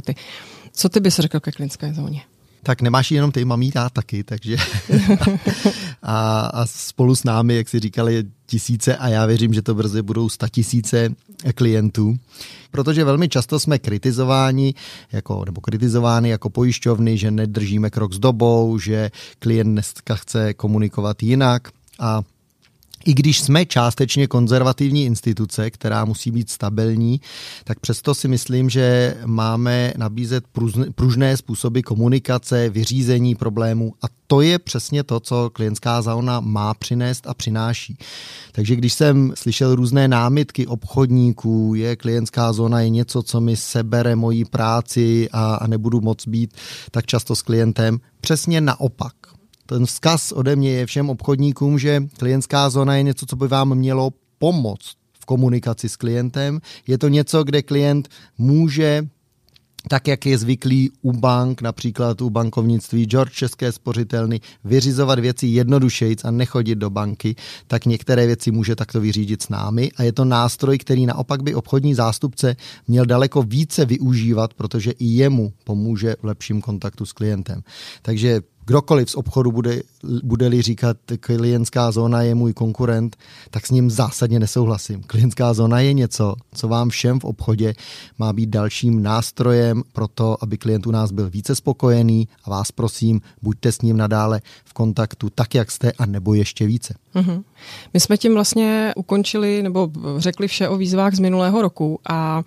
Co 0.72 0.88
ty 0.88 1.00
bys 1.00 1.16
řekl 1.16 1.40
ke 1.40 1.52
klientské 1.52 1.94
zóně? 1.94 2.22
tak 2.64 2.82
nemáš 2.82 3.10
jenom 3.10 3.32
ty, 3.32 3.44
mamí 3.44 3.72
já 3.74 3.88
taky, 3.88 4.24
takže 4.24 4.56
a, 6.02 6.40
a 6.40 6.66
spolu 6.66 7.16
s 7.16 7.24
námi, 7.24 7.56
jak 7.56 7.68
si 7.68 7.80
říkali, 7.80 8.24
tisíce 8.46 8.96
a 8.96 9.08
já 9.08 9.26
věřím, 9.26 9.54
že 9.54 9.62
to 9.62 9.74
brzy 9.74 10.02
budou 10.02 10.28
sta 10.28 10.48
tisíce 10.48 11.08
klientů, 11.54 12.16
protože 12.70 13.04
velmi 13.04 13.28
často 13.28 13.60
jsme 13.60 13.78
kritizováni, 13.78 14.74
jako, 15.12 15.44
nebo 15.44 15.60
kritizovány 15.60 16.28
jako 16.28 16.50
pojišťovny, 16.50 17.18
že 17.18 17.30
nedržíme 17.30 17.90
krok 17.90 18.12
s 18.12 18.18
dobou, 18.18 18.78
že 18.78 19.10
klient 19.38 19.72
dneska 19.72 20.14
chce 20.14 20.54
komunikovat 20.54 21.22
jinak. 21.22 21.68
A 22.00 22.22
i 23.04 23.14
když 23.14 23.40
jsme 23.40 23.66
částečně 23.66 24.26
konzervativní 24.26 25.04
instituce, 25.04 25.70
která 25.70 26.04
musí 26.04 26.30
být 26.30 26.50
stabilní, 26.50 27.20
tak 27.64 27.80
přesto 27.80 28.14
si 28.14 28.28
myslím, 28.28 28.70
že 28.70 29.16
máme 29.24 29.92
nabízet 29.96 30.44
pružné 30.94 31.36
způsoby 31.36 31.80
komunikace, 31.80 32.68
vyřízení 32.70 33.34
problémů 33.34 33.92
a 34.02 34.06
to 34.26 34.40
je 34.40 34.58
přesně 34.58 35.04
to, 35.04 35.20
co 35.20 35.50
klientská 35.50 36.02
zóna 36.02 36.40
má 36.40 36.74
přinést 36.74 37.26
a 37.26 37.34
přináší. 37.34 37.98
Takže 38.52 38.76
když 38.76 38.92
jsem 38.92 39.32
slyšel 39.36 39.74
různé 39.74 40.08
námitky 40.08 40.66
obchodníků, 40.66 41.74
je 41.74 41.96
klientská 41.96 42.52
zóna 42.52 42.80
je 42.80 42.88
něco, 42.88 43.22
co 43.22 43.40
mi 43.40 43.56
sebere 43.56 44.16
moji 44.16 44.44
práci 44.44 45.28
a, 45.32 45.54
a 45.54 45.66
nebudu 45.66 46.00
moc 46.00 46.28
být 46.28 46.54
tak 46.90 47.06
často 47.06 47.36
s 47.36 47.42
klientem, 47.42 47.98
přesně 48.20 48.60
naopak 48.60 49.23
ten 49.66 49.86
vzkaz 49.86 50.32
ode 50.32 50.56
mě 50.56 50.70
je 50.70 50.86
všem 50.86 51.10
obchodníkům, 51.10 51.78
že 51.78 52.02
klientská 52.18 52.70
zóna 52.70 52.96
je 52.96 53.02
něco, 53.02 53.26
co 53.26 53.36
by 53.36 53.48
vám 53.48 53.74
mělo 53.74 54.10
pomoct 54.38 54.94
v 55.20 55.24
komunikaci 55.24 55.88
s 55.88 55.96
klientem. 55.96 56.60
Je 56.86 56.98
to 56.98 57.08
něco, 57.08 57.44
kde 57.44 57.62
klient 57.62 58.08
může 58.38 59.02
tak 59.88 60.08
jak 60.08 60.26
je 60.26 60.38
zvyklý 60.38 60.90
u 61.02 61.12
bank, 61.12 61.62
například 61.62 62.20
u 62.20 62.30
bankovnictví 62.30 63.04
George 63.04 63.32
České 63.32 63.72
spořitelny, 63.72 64.40
vyřizovat 64.64 65.18
věci 65.18 65.46
jednodušejc 65.46 66.24
a 66.24 66.30
nechodit 66.30 66.78
do 66.78 66.90
banky, 66.90 67.36
tak 67.66 67.86
některé 67.86 68.26
věci 68.26 68.50
může 68.50 68.76
takto 68.76 69.00
vyřídit 69.00 69.42
s 69.42 69.48
námi 69.48 69.90
a 69.96 70.02
je 70.02 70.12
to 70.12 70.24
nástroj, 70.24 70.78
který 70.78 71.06
naopak 71.06 71.42
by 71.42 71.54
obchodní 71.54 71.94
zástupce 71.94 72.56
měl 72.88 73.06
daleko 73.06 73.42
více 73.42 73.84
využívat, 73.84 74.54
protože 74.54 74.90
i 74.90 75.04
jemu 75.04 75.52
pomůže 75.64 76.16
v 76.22 76.24
lepším 76.24 76.60
kontaktu 76.60 77.06
s 77.06 77.12
klientem. 77.12 77.62
Takže 78.02 78.40
kdokoliv 78.66 79.10
z 79.10 79.14
obchodu 79.14 79.52
bude, 79.52 79.82
bude-li 80.22 80.62
říkat, 80.62 80.96
klientská 81.20 81.90
zóna 81.90 82.22
je 82.22 82.34
můj 82.34 82.52
konkurent, 82.52 83.16
tak 83.50 83.66
s 83.66 83.70
ním 83.70 83.90
zásadně 83.90 84.40
nesouhlasím. 84.40 85.02
Klientská 85.02 85.54
zóna 85.54 85.80
je 85.80 85.92
něco, 85.92 86.34
co 86.54 86.68
vám 86.68 86.88
všem 86.88 87.20
v 87.20 87.24
obchodě 87.24 87.74
má 88.18 88.32
být 88.32 88.48
dalším 88.48 89.02
nástrojem 89.02 89.82
pro 89.92 90.08
to, 90.08 90.36
aby 90.40 90.58
klient 90.58 90.86
u 90.86 90.90
nás 90.90 91.12
byl 91.12 91.30
více 91.30 91.54
spokojený 91.54 92.28
a 92.44 92.50
vás 92.50 92.72
prosím, 92.72 93.20
buďte 93.42 93.72
s 93.72 93.82
ním 93.82 93.96
nadále 93.96 94.40
v 94.64 94.72
kontaktu 94.72 95.30
tak, 95.30 95.54
jak 95.54 95.70
jste 95.70 95.92
a 95.92 96.06
nebo 96.06 96.34
ještě 96.34 96.66
více. 96.66 96.94
Mm-hmm. 97.14 97.42
My 97.94 98.00
jsme 98.00 98.16
tím 98.16 98.34
vlastně 98.34 98.92
ukončili 98.96 99.62
nebo 99.62 99.90
řekli 100.16 100.48
vše 100.48 100.68
o 100.68 100.76
výzvách 100.76 101.14
z 101.14 101.18
minulého 101.18 101.62
roku 101.62 102.00
a 102.08 102.42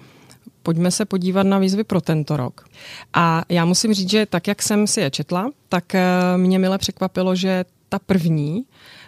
pojďme 0.67 0.91
se 0.91 1.05
podívat 1.05 1.43
na 1.43 1.59
výzvy 1.59 1.83
pro 1.83 2.01
tento 2.01 2.37
rok. 2.37 2.65
A 3.13 3.43
já 3.49 3.65
musím 3.65 3.93
říct, 3.93 4.09
že 4.09 4.25
tak, 4.25 4.47
jak 4.47 4.61
jsem 4.61 4.87
si 4.87 5.01
je 5.01 5.11
četla, 5.11 5.51
tak 5.69 5.95
eh, 5.95 6.03
mě 6.37 6.59
mile 6.59 6.77
překvapilo, 6.77 7.35
že 7.35 7.65
ta 7.89 7.99
první 7.99 8.63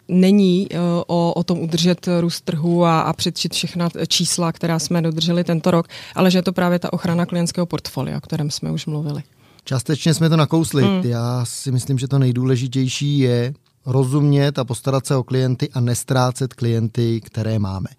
není 0.08 0.68
eh, 0.72 0.78
o, 1.08 1.34
o 1.36 1.44
tom 1.44 1.60
udržet 1.60 2.08
růst 2.20 2.42
trhu 2.42 2.86
a, 2.86 3.02
a 3.02 3.14
předčit 3.14 3.54
všechna 3.54 3.90
čísla, 4.08 4.52
která 4.52 4.80
jsme 4.80 5.02
dodrželi 5.02 5.44
tento 5.44 5.72
rok, 5.72 5.88
ale 6.16 6.32
že 6.32 6.38
je 6.38 6.44
to 6.44 6.54
právě 6.54 6.80
ta 6.80 6.94
ochrana 6.94 7.26
klientského 7.26 7.66
portfolia, 7.66 8.18
o 8.18 8.22
kterém 8.22 8.52
jsme 8.52 8.72
už 8.72 8.86
mluvili. 8.86 9.24
Částečně 9.64 10.14
jsme 10.14 10.30
to 10.30 10.38
nakousli. 10.38 10.84
Hmm. 10.84 11.02
Já 11.04 11.46
si 11.46 11.72
myslím, 11.72 12.00
že 12.00 12.08
to 12.08 12.20
nejdůležitější 12.20 13.20
je 13.20 13.54
rozumět 13.86 14.60
a 14.60 14.64
postarat 14.64 15.06
se 15.06 15.16
o 15.16 15.24
klienty 15.24 15.70
a 15.74 15.80
nestrácet 15.80 16.54
klienty, 16.54 17.22
které 17.22 17.60
máme. 17.60 17.90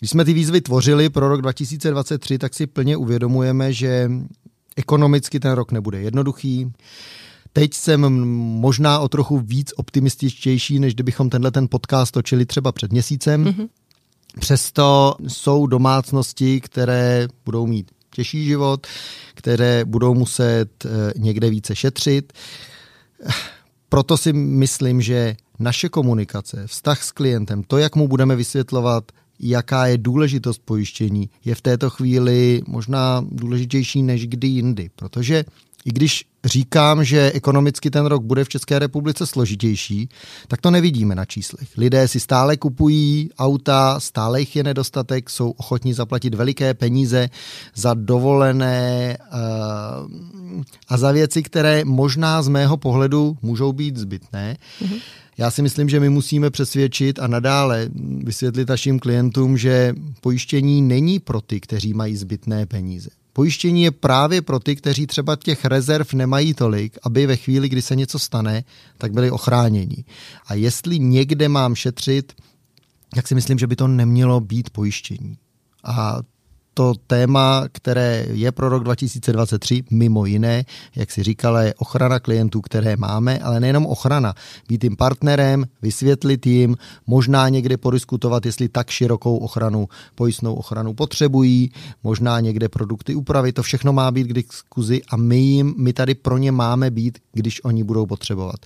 Když 0.00 0.10
jsme 0.10 0.24
ty 0.24 0.32
výzvy 0.32 0.60
tvořili 0.60 1.08
pro 1.08 1.28
rok 1.28 1.42
2023, 1.42 2.38
tak 2.38 2.54
si 2.54 2.66
plně 2.66 2.96
uvědomujeme, 2.96 3.72
že 3.72 4.10
ekonomicky 4.76 5.40
ten 5.40 5.52
rok 5.52 5.72
nebude 5.72 6.00
jednoduchý. 6.00 6.72
Teď 7.52 7.74
jsem 7.74 8.00
možná 8.60 9.00
o 9.00 9.08
trochu 9.08 9.38
víc 9.38 9.72
optimističtější, 9.76 10.78
než 10.78 10.94
kdybychom 10.94 11.30
tenhle 11.30 11.50
ten 11.50 11.68
podcast 11.70 12.12
točili 12.12 12.46
třeba 12.46 12.72
před 12.72 12.92
měsícem. 12.92 13.44
Mm-hmm. 13.44 13.68
Přesto 14.40 15.16
jsou 15.28 15.66
domácnosti, 15.66 16.60
které 16.60 17.28
budou 17.44 17.66
mít 17.66 17.90
těžší 18.10 18.44
život, 18.44 18.86
které 19.34 19.84
budou 19.84 20.14
muset 20.14 20.84
eh, 20.84 20.88
někde 21.16 21.50
více 21.50 21.76
šetřit. 21.76 22.32
Proto 23.88 24.16
si 24.16 24.32
myslím, 24.32 25.02
že 25.02 25.36
naše 25.58 25.88
komunikace, 25.88 26.66
vztah 26.66 27.02
s 27.02 27.12
klientem, 27.12 27.62
to, 27.62 27.78
jak 27.78 27.96
mu 27.96 28.08
budeme 28.08 28.36
vysvětlovat 28.36 29.04
jaká 29.40 29.86
je 29.86 29.98
důležitost 29.98 30.62
pojištění, 30.64 31.30
je 31.44 31.54
v 31.54 31.60
této 31.60 31.90
chvíli 31.90 32.62
možná 32.66 33.24
důležitější 33.30 34.02
než 34.02 34.26
kdy 34.26 34.48
jindy, 34.48 34.90
protože 34.96 35.44
i 35.84 35.90
když 35.90 36.24
říkám, 36.44 37.04
že 37.04 37.32
ekonomicky 37.34 37.90
ten 37.90 38.06
rok 38.06 38.22
bude 38.22 38.44
v 38.44 38.48
České 38.48 38.78
republice 38.78 39.26
složitější, 39.26 40.08
tak 40.48 40.60
to 40.60 40.70
nevidíme 40.70 41.14
na 41.14 41.24
číslech. 41.24 41.68
Lidé 41.76 42.08
si 42.08 42.20
stále 42.20 42.56
kupují 42.56 43.30
auta, 43.38 44.00
stále 44.00 44.40
jich 44.40 44.56
je 44.56 44.64
nedostatek, 44.64 45.30
jsou 45.30 45.50
ochotní 45.50 45.92
zaplatit 45.92 46.34
veliké 46.34 46.74
peníze 46.74 47.30
za 47.74 47.94
dovolené 47.94 49.18
uh, 49.32 50.62
a 50.88 50.96
za 50.96 51.12
věci, 51.12 51.42
které 51.42 51.84
možná 51.84 52.42
z 52.42 52.48
mého 52.48 52.76
pohledu 52.76 53.36
můžou 53.42 53.72
být 53.72 53.96
zbytné. 53.96 54.56
Mm-hmm. 54.82 55.00
Já 55.40 55.50
si 55.50 55.62
myslím, 55.62 55.88
že 55.88 56.00
my 56.00 56.08
musíme 56.08 56.50
přesvědčit 56.50 57.18
a 57.18 57.26
nadále 57.26 57.88
vysvětlit 58.24 58.68
našim 58.68 58.98
klientům, 58.98 59.56
že 59.56 59.94
pojištění 60.20 60.82
není 60.82 61.18
pro 61.18 61.40
ty, 61.40 61.60
kteří 61.60 61.94
mají 61.94 62.16
zbytné 62.16 62.66
peníze. 62.66 63.10
Pojištění 63.32 63.82
je 63.82 63.90
právě 63.90 64.42
pro 64.42 64.58
ty, 64.58 64.76
kteří 64.76 65.06
třeba 65.06 65.36
těch 65.36 65.64
rezerv 65.64 66.12
nemají 66.12 66.54
tolik, 66.54 66.98
aby 67.02 67.26
ve 67.26 67.36
chvíli, 67.36 67.68
kdy 67.68 67.82
se 67.82 67.96
něco 67.96 68.18
stane, 68.18 68.64
tak 68.98 69.12
byli 69.12 69.30
ochráněni. 69.30 70.04
A 70.46 70.54
jestli 70.54 70.98
někde 70.98 71.48
mám 71.48 71.74
šetřit, 71.74 72.32
tak 73.14 73.28
si 73.28 73.34
myslím, 73.34 73.58
že 73.58 73.66
by 73.66 73.76
to 73.76 73.88
nemělo 73.88 74.40
být 74.40 74.70
pojištění. 74.70 75.38
A 75.84 76.18
to 76.74 76.94
téma, 77.06 77.64
které 77.72 78.26
je 78.32 78.52
pro 78.52 78.68
rok 78.68 78.84
2023, 78.84 79.82
mimo 79.90 80.26
jiné, 80.26 80.64
jak 80.96 81.10
si 81.10 81.22
říkala, 81.22 81.62
je 81.62 81.74
ochrana 81.74 82.18
klientů, 82.18 82.60
které 82.60 82.96
máme, 82.96 83.38
ale 83.38 83.60
nejenom 83.60 83.86
ochrana. 83.86 84.34
Být 84.68 84.84
jim 84.84 84.96
partnerem, 84.96 85.64
vysvětlit 85.82 86.46
jim, 86.46 86.76
možná 87.06 87.48
někde 87.48 87.76
podiskutovat, 87.76 88.46
jestli 88.46 88.68
tak 88.68 88.90
širokou 88.90 89.36
ochranu, 89.36 89.88
pojistnou 90.14 90.54
ochranu 90.54 90.94
potřebují, 90.94 91.70
možná 92.04 92.40
někde 92.40 92.68
produkty 92.68 93.14
upravit. 93.14 93.52
To 93.52 93.62
všechno 93.62 93.92
má 93.92 94.10
být 94.10 94.26
k 94.26 94.32
diskuzi 94.32 95.00
a 95.10 95.16
my 95.16 95.38
jim, 95.38 95.74
my 95.76 95.92
tady 95.92 96.14
pro 96.14 96.38
ně 96.38 96.52
máme 96.52 96.90
být, 96.90 97.18
když 97.32 97.64
oni 97.64 97.84
budou 97.84 98.06
potřebovat. 98.06 98.56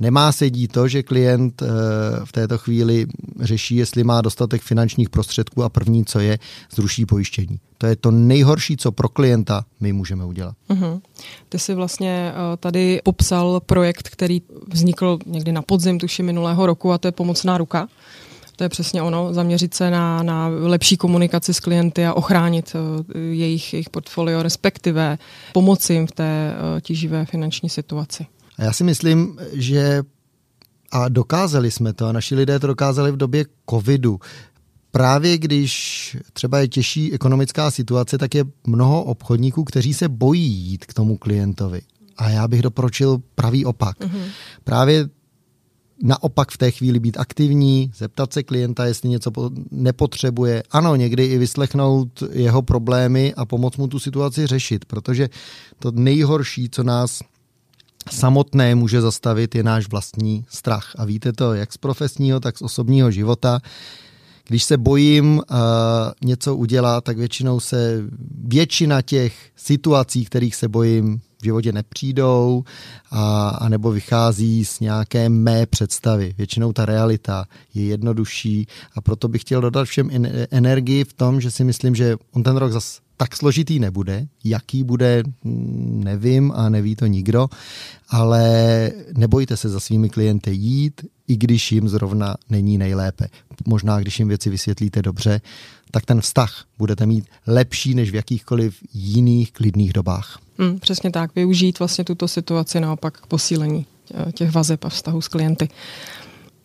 Nemá 0.00 0.32
se 0.32 0.50
dít 0.50 0.72
to, 0.72 0.88
že 0.88 1.02
klient 1.02 1.62
eh, 1.62 1.66
v 2.24 2.32
této 2.32 2.58
chvíli 2.58 3.06
řeší, 3.40 3.76
jestli 3.76 4.04
má 4.04 4.20
dostatek 4.20 4.62
finančních 4.62 5.10
prostředků 5.10 5.62
a 5.62 5.68
první, 5.68 6.04
co 6.04 6.20
je, 6.20 6.38
zruší 6.74 7.06
pojištění. 7.06 7.53
To 7.78 7.86
je 7.86 7.96
to 7.96 8.10
nejhorší, 8.10 8.76
co 8.76 8.92
pro 8.92 9.08
klienta 9.08 9.64
my 9.80 9.92
můžeme 9.92 10.24
udělat. 10.24 10.54
Uh-huh. 10.70 11.00
Ty 11.48 11.58
jsi 11.58 11.74
vlastně 11.74 12.32
uh, 12.32 12.56
tady 12.56 13.00
popsal 13.04 13.60
projekt, 13.60 14.08
který 14.08 14.42
vznikl 14.72 15.18
někdy 15.26 15.52
na 15.52 15.62
podzim 15.62 15.98
tuši 15.98 16.22
minulého 16.22 16.66
roku 16.66 16.92
a 16.92 16.98
to 16.98 17.08
je 17.08 17.12
pomocná 17.12 17.58
ruka. 17.58 17.88
To 18.56 18.64
je 18.64 18.68
přesně 18.68 19.02
ono, 19.02 19.34
zaměřit 19.34 19.74
se 19.74 19.90
na, 19.90 20.22
na 20.22 20.48
lepší 20.48 20.96
komunikaci 20.96 21.54
s 21.54 21.60
klienty 21.60 22.06
a 22.06 22.14
ochránit 22.14 22.72
uh, 22.74 23.04
jejich, 23.32 23.72
jejich 23.72 23.90
portfolio, 23.90 24.42
respektive 24.42 25.18
pomoci 25.52 25.92
jim 25.94 26.06
v 26.06 26.12
té 26.12 26.54
uh, 26.54 26.80
tíživé 26.80 27.24
finanční 27.24 27.68
situaci. 27.68 28.26
A 28.58 28.64
já 28.64 28.72
si 28.72 28.84
myslím, 28.84 29.38
že 29.52 30.02
a 30.92 31.08
dokázali 31.08 31.70
jsme 31.70 31.92
to 31.92 32.06
a 32.06 32.12
naši 32.12 32.34
lidé 32.34 32.58
to 32.58 32.66
dokázali 32.66 33.12
v 33.12 33.16
době 33.16 33.44
covidu, 33.70 34.20
právě 34.94 35.38
když 35.38 36.16
třeba 36.32 36.58
je 36.58 36.68
těžší 36.68 37.12
ekonomická 37.12 37.70
situace, 37.70 38.18
tak 38.18 38.34
je 38.34 38.44
mnoho 38.66 39.04
obchodníků, 39.04 39.64
kteří 39.64 39.94
se 39.94 40.08
bojí 40.08 40.42
jít 40.42 40.86
k 40.86 40.94
tomu 40.94 41.16
klientovi. 41.16 41.80
A 42.16 42.30
já 42.30 42.48
bych 42.48 42.62
doporučil 42.62 43.18
pravý 43.34 43.64
opak. 43.64 44.00
Mm-hmm. 44.00 44.24
Právě 44.64 45.08
naopak 46.02 46.50
v 46.50 46.58
té 46.58 46.70
chvíli 46.70 47.00
být 47.00 47.18
aktivní, 47.18 47.90
zeptat 47.96 48.32
se 48.32 48.42
klienta, 48.42 48.84
jestli 48.84 49.08
něco 49.08 49.30
nepotřebuje. 49.70 50.62
Ano, 50.70 50.96
někdy 50.96 51.24
i 51.24 51.38
vyslechnout 51.38 52.22
jeho 52.32 52.62
problémy 52.62 53.34
a 53.34 53.44
pomoct 53.44 53.76
mu 53.76 53.86
tu 53.86 53.98
situaci 53.98 54.46
řešit, 54.46 54.84
protože 54.84 55.28
to 55.78 55.90
nejhorší, 55.90 56.68
co 56.68 56.82
nás 56.82 57.20
samotné 58.10 58.74
může 58.74 59.00
zastavit, 59.00 59.54
je 59.54 59.62
náš 59.62 59.88
vlastní 59.88 60.44
strach. 60.48 60.92
A 60.98 61.04
víte 61.04 61.32
to 61.32 61.54
jak 61.54 61.72
z 61.72 61.76
profesního, 61.76 62.40
tak 62.40 62.58
z 62.58 62.62
osobního 62.62 63.10
života. 63.10 63.60
Když 64.48 64.64
se 64.64 64.76
bojím 64.76 65.36
uh, 65.36 65.42
něco 66.24 66.56
udělat, 66.56 67.04
tak 67.04 67.18
většinou 67.18 67.60
se 67.60 68.02
většina 68.44 69.02
těch 69.02 69.50
situací, 69.56 70.24
kterých 70.24 70.54
se 70.54 70.68
bojím, 70.68 71.20
v 71.40 71.44
životě 71.44 71.72
nepřijdou 71.72 72.64
a, 73.10 73.48
a 73.48 73.68
nebo 73.68 73.90
vychází 73.90 74.64
z 74.64 74.80
nějaké 74.80 75.28
mé 75.28 75.66
představy. 75.66 76.34
Většinou 76.38 76.72
ta 76.72 76.84
realita 76.86 77.44
je 77.74 77.84
jednodušší 77.84 78.66
a 78.94 79.00
proto 79.00 79.28
bych 79.28 79.40
chtěl 79.40 79.60
dodat 79.60 79.84
všem 79.84 80.10
energii 80.50 81.04
v 81.04 81.12
tom, 81.12 81.40
že 81.40 81.50
si 81.50 81.64
myslím, 81.64 81.94
že 81.94 82.16
on 82.32 82.42
ten 82.42 82.56
rok 82.56 82.72
zas 82.72 83.00
tak 83.16 83.36
složitý 83.36 83.78
nebude. 83.78 84.26
Jaký 84.44 84.84
bude, 84.84 85.22
nevím 85.44 86.52
a 86.54 86.68
neví 86.68 86.96
to 86.96 87.06
nikdo, 87.06 87.48
ale 88.08 88.90
nebojte 89.16 89.56
se 89.56 89.68
za 89.68 89.80
svými 89.80 90.08
klienty 90.08 90.50
jít, 90.50 91.00
i 91.28 91.36
když 91.36 91.72
jim 91.72 91.88
zrovna 91.88 92.36
není 92.50 92.78
nejlépe. 92.78 93.28
Možná, 93.66 94.00
když 94.00 94.18
jim 94.18 94.28
věci 94.28 94.50
vysvětlíte 94.50 95.02
dobře, 95.02 95.40
tak 95.90 96.06
ten 96.06 96.20
vztah 96.20 96.64
budete 96.78 97.06
mít 97.06 97.24
lepší 97.46 97.94
než 97.94 98.10
v 98.10 98.14
jakýchkoliv 98.14 98.76
jiných 98.94 99.52
klidných 99.52 99.92
dobách. 99.92 100.38
Hmm, 100.58 100.78
přesně 100.78 101.10
tak, 101.10 101.34
využít 101.34 101.78
vlastně 101.78 102.04
tuto 102.04 102.28
situaci 102.28 102.80
naopak 102.80 103.20
k 103.20 103.26
posílení 103.26 103.86
eh, 104.14 104.32
těch 104.32 104.50
vazeb 104.50 104.84
a 104.84 104.88
vztahu 104.88 105.20
s 105.20 105.28
klienty. 105.28 105.68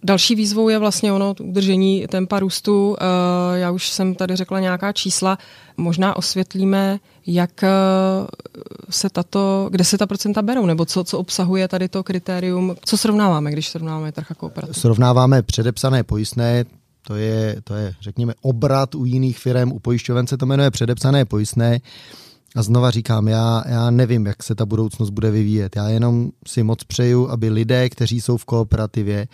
Další 0.04 0.36
výzvou 0.36 0.70
je 0.70 0.80
vlastně 0.80 1.14
ono 1.14 1.36
udržení 1.42 2.08
tempa 2.08 2.40
růstu. 2.40 2.96
Eh, 3.00 3.60
já 3.60 3.72
už 3.72 3.90
jsem 3.90 4.16
tady 4.16 4.36
řekla 4.36 4.60
nějaká 4.60 4.94
čísla. 4.94 5.38
Možná 5.78 6.16
osvětlíme, 6.16 7.00
jak 7.28 7.64
eh, 7.64 7.70
se 8.90 9.10
tato, 9.10 9.68
kde 9.72 9.84
se 9.84 9.98
ta 9.98 10.08
procenta 10.08 10.42
berou, 10.42 10.66
nebo 10.66 10.86
co, 10.86 11.04
co 11.04 11.20
obsahuje 11.20 11.68
tady 11.68 11.90
to 11.90 12.04
kritérium. 12.04 12.76
Co 12.86 12.98
srovnáváme, 12.98 13.52
když 13.52 13.70
srovnáváme 13.70 14.12
trh 14.12 14.32
a 14.32 14.36
kooperaci? 14.36 14.80
Srovnáváme 14.80 15.42
předepsané 15.42 16.04
pojistné, 16.04 16.66
to 17.08 17.16
je, 17.16 17.62
to 17.64 17.76
je, 17.76 17.94
řekněme, 18.02 18.34
obrat 18.42 18.96
u 18.96 19.06
jiných 19.06 19.40
firm, 19.40 19.72
u 19.72 19.80
pojišťoven 19.80 20.28
se 20.28 20.38
to 20.38 20.46
jmenuje 20.46 20.72
předepsané 20.72 21.26
pojistné. 21.26 21.80
A 22.56 22.64
znova 22.64 22.92
říkám, 22.92 23.28
já, 23.28 23.64
já 23.68 23.92
nevím, 23.92 24.26
jak 24.26 24.44
se 24.44 24.56
ta 24.56 24.66
budoucnost 24.66 25.10
bude 25.10 25.32
vyvíjet. 25.32 25.76
Já 25.76 25.90
jenom 25.90 26.30
si 26.48 26.64
moc 26.64 26.84
přeju, 26.84 27.30
aby 27.30 27.50
lidé, 27.50 27.90
kteří 27.90 28.22
jsou 28.22 28.38
v 28.38 28.46
kooperativě, 28.46 29.28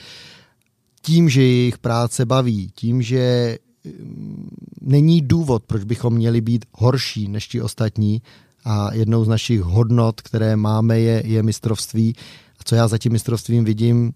tím, 1.05 1.29
že 1.29 1.41
jejich 1.41 1.77
práce 1.77 2.25
baví, 2.25 2.71
tím, 2.75 3.01
že 3.01 3.57
mm, 3.85 4.49
není 4.81 5.21
důvod, 5.21 5.63
proč 5.63 5.83
bychom 5.83 6.13
měli 6.13 6.41
být 6.41 6.65
horší 6.71 7.27
než 7.27 7.47
ti 7.47 7.61
ostatní 7.61 8.21
a 8.65 8.93
jednou 8.93 9.25
z 9.25 9.27
našich 9.27 9.61
hodnot, 9.61 10.21
které 10.21 10.55
máme, 10.55 10.99
je, 10.99 11.23
je 11.25 11.43
mistrovství. 11.43 12.15
A 12.59 12.63
co 12.63 12.75
já 12.75 12.87
za 12.87 12.97
tím 12.97 13.11
mistrovstvím 13.11 13.65
vidím, 13.65 14.13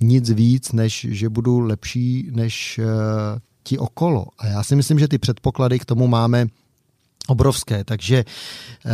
nic 0.00 0.30
víc, 0.30 0.72
než 0.72 1.06
že 1.10 1.28
budu 1.28 1.60
lepší 1.60 2.28
než 2.30 2.80
uh, 2.82 2.84
ti 3.64 3.78
okolo. 3.78 4.26
A 4.38 4.46
já 4.46 4.62
si 4.62 4.76
myslím, 4.76 4.98
že 4.98 5.08
ty 5.08 5.18
předpoklady 5.18 5.78
k 5.78 5.84
tomu 5.84 6.06
máme 6.06 6.46
obrovské, 7.26 7.84
takže 7.84 8.24
uh, 8.84 8.92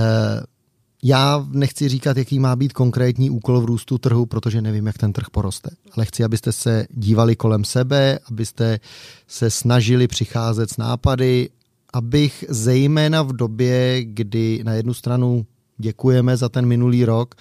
já 1.02 1.46
nechci 1.50 1.88
říkat, 1.88 2.16
jaký 2.16 2.38
má 2.38 2.56
být 2.56 2.72
konkrétní 2.72 3.30
úkol 3.30 3.60
v 3.60 3.64
růstu 3.64 3.98
trhu, 3.98 4.26
protože 4.26 4.62
nevím, 4.62 4.86
jak 4.86 4.98
ten 4.98 5.12
trh 5.12 5.26
poroste. 5.30 5.70
Ale 5.92 6.06
chci, 6.06 6.24
abyste 6.24 6.52
se 6.52 6.86
dívali 6.90 7.36
kolem 7.36 7.64
sebe, 7.64 8.18
abyste 8.30 8.80
se 9.26 9.50
snažili 9.50 10.08
přicházet 10.08 10.70
s 10.70 10.76
nápady, 10.76 11.48
abych 11.92 12.44
zejména 12.48 13.22
v 13.22 13.32
době, 13.32 14.04
kdy 14.04 14.60
na 14.64 14.72
jednu 14.72 14.94
stranu 14.94 15.46
děkujeme 15.78 16.36
za 16.36 16.48
ten 16.48 16.66
minulý 16.66 17.04
rok, 17.04 17.34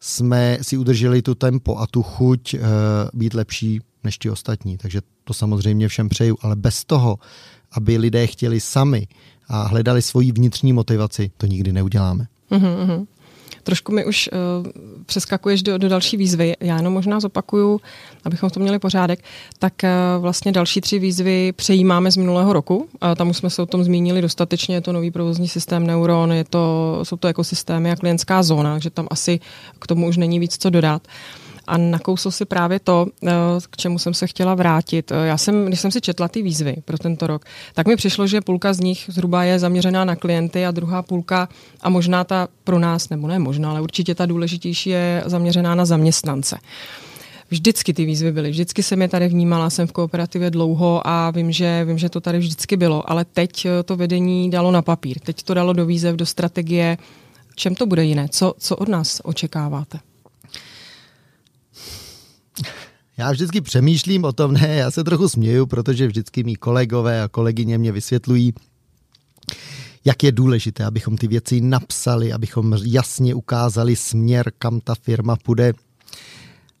jsme 0.00 0.58
si 0.62 0.76
udrželi 0.76 1.22
tu 1.22 1.34
tempo 1.34 1.78
a 1.78 1.86
tu 1.86 2.02
chuť 2.02 2.54
uh, 2.54 2.60
být 3.14 3.34
lepší 3.34 3.80
než 4.04 4.18
ti 4.18 4.30
ostatní. 4.30 4.78
Takže 4.78 5.00
to 5.24 5.34
samozřejmě 5.34 5.88
všem 5.88 6.08
přeju, 6.08 6.36
ale 6.40 6.56
bez 6.56 6.84
toho, 6.84 7.18
aby 7.72 7.98
lidé 7.98 8.26
chtěli 8.26 8.60
sami 8.60 9.08
a 9.48 9.62
hledali 9.62 10.02
svoji 10.02 10.32
vnitřní 10.32 10.72
motivaci, 10.72 11.30
to 11.36 11.46
nikdy 11.46 11.72
neuděláme. 11.72 12.26
Mm-hmm. 12.50 13.06
Trošku 13.62 13.92
mi 13.92 14.04
už 14.04 14.28
uh, 14.32 14.66
přeskakuješ 15.06 15.62
do, 15.62 15.78
do 15.78 15.88
další 15.88 16.16
výzvy. 16.16 16.54
Já 16.60 16.76
jenom 16.76 16.92
možná 16.92 17.20
zopakuju, 17.20 17.80
abychom 18.24 18.50
to 18.50 18.60
měli 18.60 18.78
pořádek. 18.78 19.24
Tak 19.58 19.72
uh, 19.82 20.22
vlastně 20.22 20.52
další 20.52 20.80
tři 20.80 20.98
výzvy 20.98 21.52
přejímáme 21.52 22.10
z 22.10 22.16
minulého 22.16 22.52
roku. 22.52 22.76
Uh, 22.76 23.14
tam 23.16 23.30
už 23.30 23.36
jsme 23.36 23.50
se 23.50 23.62
o 23.62 23.66
tom 23.66 23.84
zmínili 23.84 24.22
dostatečně. 24.22 24.74
Je 24.74 24.80
to 24.80 24.92
nový 24.92 25.10
provozní 25.10 25.48
systém 25.48 25.86
Neuron, 25.86 26.32
je 26.32 26.44
to, 26.44 27.00
jsou 27.02 27.16
to 27.16 27.28
ekosystémy 27.28 27.90
a 27.90 27.96
klientská 27.96 28.42
zóna, 28.42 28.72
takže 28.72 28.90
tam 28.90 29.06
asi 29.10 29.40
k 29.78 29.86
tomu 29.86 30.08
už 30.08 30.16
není 30.16 30.38
víc 30.38 30.56
co 30.58 30.70
dodat. 30.70 31.02
Uh, 31.06 31.49
a 31.70 31.78
nakousl 31.78 32.30
si 32.30 32.44
právě 32.44 32.80
to, 32.80 33.06
eh, 33.26 33.30
k 33.70 33.76
čemu 33.76 33.98
jsem 33.98 34.14
se 34.14 34.26
chtěla 34.26 34.54
vrátit. 34.54 35.12
Eh, 35.12 35.26
já 35.26 35.36
jsem, 35.36 35.66
když 35.66 35.80
jsem 35.80 35.90
si 35.90 36.00
četla 36.00 36.28
ty 36.28 36.42
výzvy 36.42 36.76
pro 36.84 36.98
tento 36.98 37.26
rok, 37.26 37.44
tak 37.74 37.86
mi 37.86 37.96
přišlo, 37.96 38.26
že 38.26 38.40
půlka 38.40 38.72
z 38.72 38.80
nich 38.80 39.04
zhruba 39.08 39.44
je 39.44 39.58
zaměřená 39.58 40.04
na 40.04 40.16
klienty 40.16 40.66
a 40.66 40.70
druhá 40.70 41.02
půlka, 41.02 41.48
a 41.80 41.90
možná 41.90 42.24
ta 42.24 42.48
pro 42.64 42.78
nás, 42.78 43.08
nebo 43.08 43.28
ne 43.28 43.38
možná, 43.38 43.70
ale 43.70 43.80
určitě 43.80 44.14
ta 44.14 44.26
důležitější 44.26 44.90
je 44.90 45.22
zaměřená 45.26 45.74
na 45.74 45.84
zaměstnance. 45.84 46.58
Vždycky 47.50 47.94
ty 47.94 48.04
výzvy 48.04 48.32
byly, 48.32 48.50
vždycky 48.50 48.82
jsem 48.82 49.02
je 49.02 49.08
tady 49.08 49.28
vnímala, 49.28 49.70
jsem 49.70 49.86
v 49.86 49.92
kooperativě 49.92 50.50
dlouho 50.50 51.06
a 51.06 51.30
vím 51.30 51.52
že, 51.52 51.84
vím, 51.84 51.98
že 51.98 52.08
to 52.08 52.20
tady 52.20 52.38
vždycky 52.38 52.76
bylo, 52.76 53.10
ale 53.10 53.24
teď 53.24 53.66
eh, 53.66 53.82
to 53.82 53.96
vedení 53.96 54.50
dalo 54.50 54.70
na 54.70 54.82
papír, 54.82 55.18
teď 55.20 55.42
to 55.42 55.54
dalo 55.54 55.72
do 55.72 55.86
výzev, 55.86 56.16
do 56.16 56.26
strategie. 56.26 56.98
Čem 57.54 57.74
to 57.74 57.86
bude 57.86 58.04
jiné? 58.04 58.28
Co, 58.28 58.54
co 58.58 58.76
od 58.76 58.88
nás 58.88 59.20
očekáváte? 59.24 60.09
Já 63.16 63.30
vždycky 63.30 63.60
přemýšlím 63.60 64.24
o 64.24 64.32
tom, 64.32 64.52
ne, 64.52 64.76
já 64.76 64.90
se 64.90 65.04
trochu 65.04 65.28
směju, 65.28 65.66
protože 65.66 66.06
vždycky 66.06 66.44
mý 66.44 66.56
kolegové 66.56 67.22
a 67.22 67.28
kolegyně 67.28 67.78
mě 67.78 67.92
vysvětlují, 67.92 68.54
jak 70.04 70.22
je 70.22 70.32
důležité, 70.32 70.84
abychom 70.84 71.16
ty 71.16 71.26
věci 71.28 71.60
napsali, 71.60 72.32
abychom 72.32 72.76
jasně 72.84 73.34
ukázali 73.34 73.96
směr, 73.96 74.52
kam 74.58 74.80
ta 74.80 74.94
firma 74.94 75.36
půjde. 75.36 75.72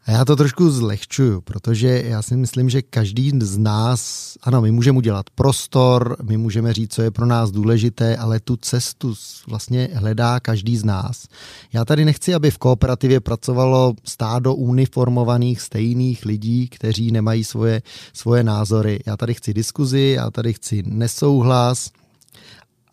A 0.06 0.10
já 0.10 0.24
to 0.24 0.36
trošku 0.36 0.70
zlehčuju, 0.70 1.40
protože 1.40 2.02
já 2.06 2.22
si 2.22 2.36
myslím, 2.36 2.70
že 2.70 2.82
každý 2.82 3.32
z 3.40 3.58
nás, 3.58 4.32
ano, 4.42 4.60
my 4.60 4.70
můžeme 4.70 4.98
udělat 4.98 5.30
prostor, 5.34 6.16
my 6.22 6.36
můžeme 6.36 6.72
říct, 6.72 6.92
co 6.94 7.02
je 7.02 7.10
pro 7.10 7.26
nás 7.26 7.50
důležité, 7.50 8.16
ale 8.16 8.40
tu 8.40 8.56
cestu 8.56 9.14
vlastně 9.48 9.88
hledá 9.92 10.40
každý 10.40 10.76
z 10.76 10.84
nás. 10.84 11.26
Já 11.72 11.84
tady 11.84 12.04
nechci, 12.04 12.34
aby 12.34 12.50
v 12.50 12.58
kooperativě 12.58 13.20
pracovalo 13.20 13.94
stádo 14.04 14.54
uniformovaných 14.54 15.60
stejných 15.60 16.24
lidí, 16.24 16.68
kteří 16.68 17.10
nemají 17.10 17.44
svoje, 17.44 17.82
svoje 18.12 18.42
názory. 18.42 19.00
Já 19.06 19.16
tady 19.16 19.34
chci 19.34 19.54
diskuzi, 19.54 20.14
já 20.16 20.30
tady 20.30 20.52
chci 20.52 20.82
nesouhlas, 20.86 21.90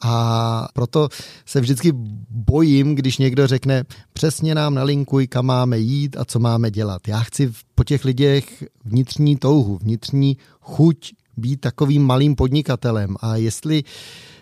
a 0.02 0.68
proto 0.74 1.10
se 1.46 1.62
vždycky 1.62 1.92
bojím, 2.30 2.96
když 2.96 3.18
někdo 3.18 3.48
řekne, 3.48 3.84
přesně 4.14 4.56
nám 4.56 4.74
nalinkuj, 4.74 5.28
kam 5.28 5.46
máme 5.46 5.80
jít 5.80 6.18
a 6.18 6.26
co 6.26 6.40
máme 6.40 6.72
dělat. 6.72 7.08
Já 7.08 7.20
chci 7.20 7.52
po 7.76 7.84
těch 7.84 8.06
lidech 8.06 8.64
vnitřní 8.86 9.38
touhu, 9.38 9.78
vnitřní 9.78 10.38
chuť 10.62 11.14
být 11.38 11.62
takovým 11.62 12.04
malým 12.04 12.36
podnikatelem. 12.36 13.16
A 13.22 13.36
jestli 13.36 13.84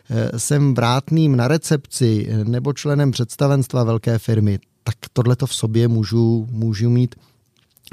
eh, 0.10 0.40
jsem 0.40 0.74
vrátným 0.74 1.36
na 1.36 1.48
recepci 1.48 2.28
nebo 2.44 2.74
členem 2.74 3.12
představenstva 3.12 3.84
velké 3.84 4.20
firmy, 4.20 4.60
tak 4.84 4.96
tohle 5.14 5.36
to 5.36 5.48
v 5.48 5.56
sobě 5.56 5.88
můžu, 5.88 6.48
můžu 6.52 6.90
mít 6.90 7.16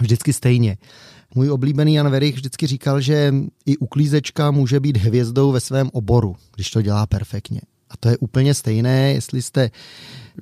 vždycky 0.01 0.33
stejně. 0.33 0.77
Můj 1.35 1.51
oblíbený 1.51 1.95
Jan 1.95 2.11
Verich 2.11 2.35
vždycky 2.35 2.67
říkal, 2.67 3.01
že 3.01 3.35
i 3.67 3.77
uklízečka 3.77 4.51
může 4.51 4.81
být 4.81 4.97
hvězdou 4.97 5.53
ve 5.53 5.61
svém 5.61 5.91
oboru, 5.93 6.37
když 6.55 6.71
to 6.71 6.83
dělá 6.83 7.07
perfektně. 7.07 7.61
A 7.91 7.97
to 8.01 8.09
je 8.09 8.19
úplně 8.19 8.55
stejné, 8.55 9.13
jestli 9.13 9.43
jste 9.43 9.71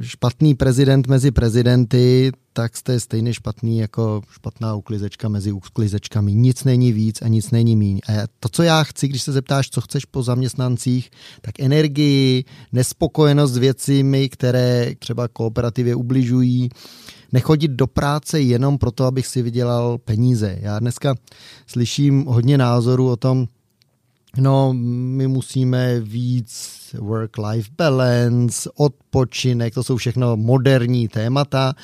špatný 0.01 0.55
prezident 0.55 1.07
mezi 1.07 1.31
prezidenty, 1.31 2.33
tak 2.53 2.77
jste 2.77 3.01
stejně 3.01 3.35
špatný 3.35 3.79
jako 3.79 4.23
špatná 4.33 4.75
uklizečka 4.75 5.29
mezi 5.29 5.53
uklizečkami. 5.53 6.35
Nic 6.35 6.65
není 6.65 6.93
víc 6.93 7.23
a 7.23 7.29
nic 7.29 7.51
není 7.51 7.77
míň. 7.77 8.01
A 8.09 8.13
to, 8.41 8.49
co 8.49 8.63
já 8.63 8.83
chci, 8.83 9.09
když 9.09 9.23
se 9.23 9.33
zeptáš, 9.33 9.71
co 9.71 9.81
chceš 9.81 10.05
po 10.05 10.23
zaměstnancích, 10.23 11.11
tak 11.41 11.61
energii, 11.61 12.45
nespokojenost 12.73 13.53
s 13.53 13.57
věcmi, 13.57 14.29
které 14.29 14.95
třeba 14.99 15.29
kooperativě 15.29 15.95
ubližují, 15.95 16.69
nechodit 17.33 17.71
do 17.71 17.87
práce 17.87 18.41
jenom 18.41 18.79
proto, 18.79 19.05
abych 19.05 19.27
si 19.27 19.43
vydělal 19.43 19.99
peníze. 19.99 20.59
Já 20.61 20.79
dneska 20.79 21.15
slyším 21.67 22.25
hodně 22.25 22.59
názorů 22.59 23.09
o 23.09 23.17
tom, 23.17 23.47
no 24.37 24.73
my 24.73 25.29
musíme 25.29 26.01
víc 26.01 26.81
work-life 26.99 27.71
balance, 27.79 28.71
odpočinek, 28.75 29.75
to 29.75 29.85
jsou 29.85 29.97
všechno 29.97 30.37
moderní 30.37 31.09
témata. 31.09 31.75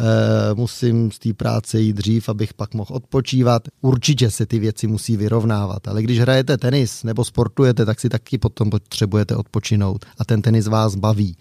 E, 0.00 0.54
musím 0.54 1.10
z 1.10 1.18
té 1.18 1.32
práce 1.34 1.80
jít 1.80 1.92
dřív, 1.92 2.28
abych 2.28 2.54
pak 2.54 2.74
mohl 2.74 2.94
odpočívat. 2.94 3.62
Určitě 3.80 4.30
se 4.30 4.46
ty 4.46 4.58
věci 4.58 4.86
musí 4.86 5.16
vyrovnávat, 5.16 5.88
ale 5.88 6.02
když 6.02 6.20
hrajete 6.20 6.58
tenis 6.58 7.04
nebo 7.04 7.24
sportujete, 7.24 7.86
tak 7.86 8.00
si 8.00 8.08
taky 8.08 8.38
potom 8.38 8.70
potřebujete 8.70 9.36
odpočinout 9.36 10.04
a 10.18 10.24
ten 10.24 10.42
tenis 10.42 10.66
vás 10.66 10.94
baví. 10.94 11.36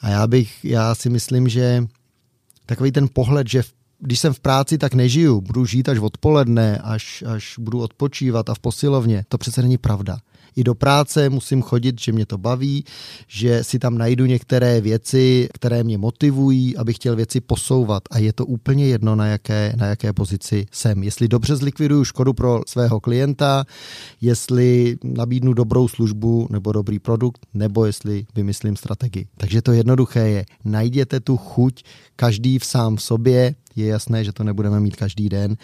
A 0.00 0.08
já 0.08 0.26
bych, 0.26 0.64
já 0.64 0.94
si 0.94 1.10
myslím, 1.10 1.48
že 1.48 1.84
takový 2.66 2.92
ten 2.92 3.08
pohled, 3.12 3.48
že 3.48 3.62
když 3.98 4.20
jsem 4.20 4.32
v 4.32 4.40
práci, 4.40 4.78
tak 4.78 4.94
nežiju, 4.94 5.40
budu 5.40 5.66
žít 5.66 5.88
až 5.88 5.98
odpoledne, 5.98 6.78
až, 6.78 7.24
až 7.26 7.58
budu 7.58 7.80
odpočívat 7.80 8.50
a 8.50 8.54
v 8.54 8.58
posilovně. 8.58 9.24
To 9.28 9.38
přece 9.38 9.62
není 9.62 9.78
pravda. 9.78 10.18
I 10.56 10.64
do 10.64 10.74
práce 10.74 11.30
musím 11.30 11.62
chodit, 11.62 12.00
že 12.00 12.12
mě 12.12 12.26
to 12.26 12.38
baví, 12.38 12.84
že 13.28 13.64
si 13.64 13.78
tam 13.78 13.98
najdu 13.98 14.26
některé 14.26 14.80
věci, 14.80 15.48
které 15.54 15.84
mě 15.84 15.98
motivují, 15.98 16.76
abych 16.76 16.96
chtěl 16.96 17.16
věci 17.16 17.40
posouvat. 17.40 18.02
A 18.10 18.18
je 18.18 18.32
to 18.32 18.46
úplně 18.46 18.86
jedno, 18.86 19.16
na 19.16 19.26
jaké, 19.26 19.72
na 19.76 19.86
jaké 19.86 20.12
pozici 20.12 20.66
jsem. 20.72 21.02
Jestli 21.02 21.28
dobře 21.28 21.56
zlikviduju 21.56 22.04
škodu 22.04 22.32
pro 22.32 22.60
svého 22.66 23.00
klienta, 23.00 23.64
jestli 24.20 24.96
nabídnu 25.04 25.52
dobrou 25.52 25.88
službu 25.88 26.48
nebo 26.50 26.72
dobrý 26.72 26.98
produkt, 26.98 27.46
nebo 27.54 27.84
jestli 27.86 28.26
vymyslím 28.34 28.76
strategii. 28.76 29.26
Takže 29.36 29.62
to 29.62 29.72
jednoduché 29.72 30.28
je, 30.28 30.46
najděte 30.64 31.20
tu 31.20 31.36
chuť, 31.36 31.82
každý 32.16 32.58
v 32.58 32.64
sám 32.64 32.96
v 32.96 33.02
sobě, 33.02 33.54
je 33.76 33.86
jasné, 33.86 34.24
že 34.24 34.32
to 34.32 34.44
nebudeme 34.44 34.80
mít 34.80 34.96
každý 34.96 35.28
den, 35.28 35.56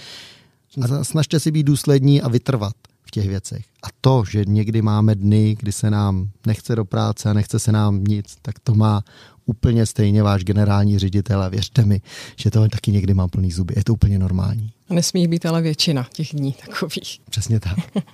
a 0.82 1.04
snažte 1.04 1.40
si 1.40 1.50
být 1.50 1.62
důslední 1.62 2.22
a 2.22 2.28
vytrvat 2.28 2.72
v 3.02 3.10
těch 3.10 3.28
věcech. 3.28 3.64
A 3.82 3.86
to, 4.00 4.24
že 4.30 4.44
někdy 4.46 4.82
máme 4.82 5.14
dny, 5.14 5.56
kdy 5.58 5.72
se 5.72 5.90
nám 5.90 6.28
nechce 6.46 6.76
do 6.76 6.84
práce 6.84 7.30
a 7.30 7.32
nechce 7.32 7.58
se 7.58 7.72
nám 7.72 8.04
nic, 8.04 8.36
tak 8.42 8.58
to 8.58 8.74
má 8.74 9.04
úplně 9.46 9.86
stejně 9.86 10.22
váš 10.22 10.44
generální 10.44 10.98
ředitel 10.98 11.42
a 11.42 11.48
věřte 11.48 11.84
mi, 11.84 12.00
že 12.36 12.50
to 12.50 12.68
taky 12.68 12.92
někdy 12.92 13.14
mám 13.14 13.28
plný 13.28 13.52
zuby. 13.52 13.74
Je 13.76 13.84
to 13.84 13.92
úplně 13.92 14.18
normální. 14.18 14.72
A 14.90 14.94
nesmí 14.94 15.28
být 15.28 15.46
ale 15.46 15.62
většina 15.62 16.06
těch 16.12 16.28
dní 16.32 16.54
takových. 16.66 17.20
Přesně 17.30 17.60
tak. 17.60 17.78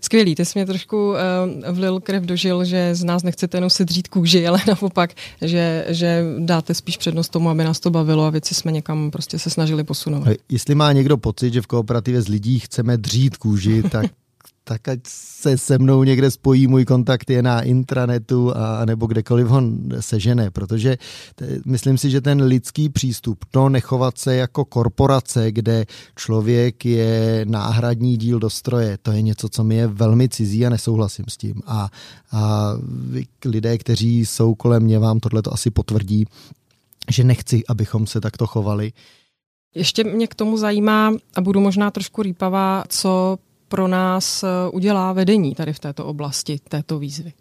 Skvělý, 0.00 0.34
ty 0.34 0.44
jsi 0.44 0.58
mě 0.58 0.66
trošku 0.66 1.10
uh, 1.10 1.16
vlil 1.70 2.00
krev 2.00 2.22
dožil, 2.22 2.64
že 2.64 2.94
z 2.94 3.04
nás 3.04 3.22
nechcete 3.22 3.56
jenom 3.56 3.70
se 3.70 3.84
dřít 3.84 4.08
kůži, 4.08 4.46
ale 4.48 4.58
naopak, 4.68 5.14
že, 5.42 5.86
že 5.88 6.24
dáte 6.38 6.74
spíš 6.74 6.96
přednost 6.96 7.28
tomu, 7.28 7.50
aby 7.50 7.64
nás 7.64 7.80
to 7.80 7.90
bavilo 7.90 8.24
a 8.24 8.30
věci 8.30 8.54
jsme 8.54 8.72
někam 8.72 9.10
prostě 9.10 9.38
se 9.38 9.50
snažili 9.50 9.84
posunout. 9.84 10.28
Jestli 10.48 10.74
má 10.74 10.92
někdo 10.92 11.16
pocit, 11.16 11.52
že 11.52 11.62
v 11.62 11.66
kooperativě 11.66 12.22
z 12.22 12.28
lidí 12.28 12.58
chceme 12.58 12.96
dřít 12.96 13.36
kůži, 13.36 13.82
tak 13.82 14.06
tak 14.68 14.88
ať 14.88 15.00
se 15.06 15.58
se 15.58 15.78
mnou 15.78 16.04
někde 16.04 16.30
spojí, 16.30 16.66
můj 16.66 16.84
kontakt 16.84 17.30
je 17.30 17.42
na 17.42 17.62
intranetu 17.62 18.52
a 18.56 18.84
nebo 18.84 19.06
kdekoliv 19.06 19.46
ho 19.46 19.62
sežene, 20.00 20.50
protože 20.50 20.98
t- 21.34 21.60
myslím 21.66 21.98
si, 21.98 22.10
že 22.10 22.20
ten 22.20 22.42
lidský 22.42 22.88
přístup, 22.88 23.44
to 23.50 23.68
nechovat 23.68 24.18
se 24.18 24.36
jako 24.36 24.64
korporace, 24.64 25.52
kde 25.52 25.86
člověk 26.16 26.84
je 26.84 27.44
náhradní 27.48 28.16
díl 28.16 28.38
do 28.38 28.50
stroje, 28.50 28.98
to 29.02 29.12
je 29.12 29.22
něco, 29.22 29.48
co 29.48 29.64
mi 29.64 29.74
je 29.74 29.86
velmi 29.86 30.28
cizí 30.28 30.66
a 30.66 30.70
nesouhlasím 30.70 31.24
s 31.28 31.36
tím. 31.36 31.62
A, 31.66 31.88
a 32.32 32.72
lidé, 33.44 33.78
kteří 33.78 34.26
jsou 34.26 34.54
kolem 34.54 34.82
mě, 34.82 34.98
vám 34.98 35.20
tohle 35.20 35.42
to 35.42 35.52
asi 35.52 35.70
potvrdí, 35.70 36.26
že 37.10 37.24
nechci, 37.24 37.62
abychom 37.68 38.06
se 38.06 38.20
takto 38.20 38.46
chovali. 38.46 38.92
Ještě 39.74 40.04
mě 40.04 40.26
k 40.26 40.34
tomu 40.34 40.56
zajímá, 40.56 41.12
a 41.34 41.40
budu 41.40 41.60
možná 41.60 41.90
trošku 41.90 42.22
rýpavá, 42.22 42.84
co 42.88 43.38
pro 43.68 43.88
nás 43.88 44.42
eh, 44.42 44.48
udělá 44.72 45.12
vedení 45.12 45.54
tady 45.54 45.72
v 45.72 45.78
této 45.78 46.06
oblasti, 46.06 46.60
této 46.68 46.98
výzvy? 46.98 47.32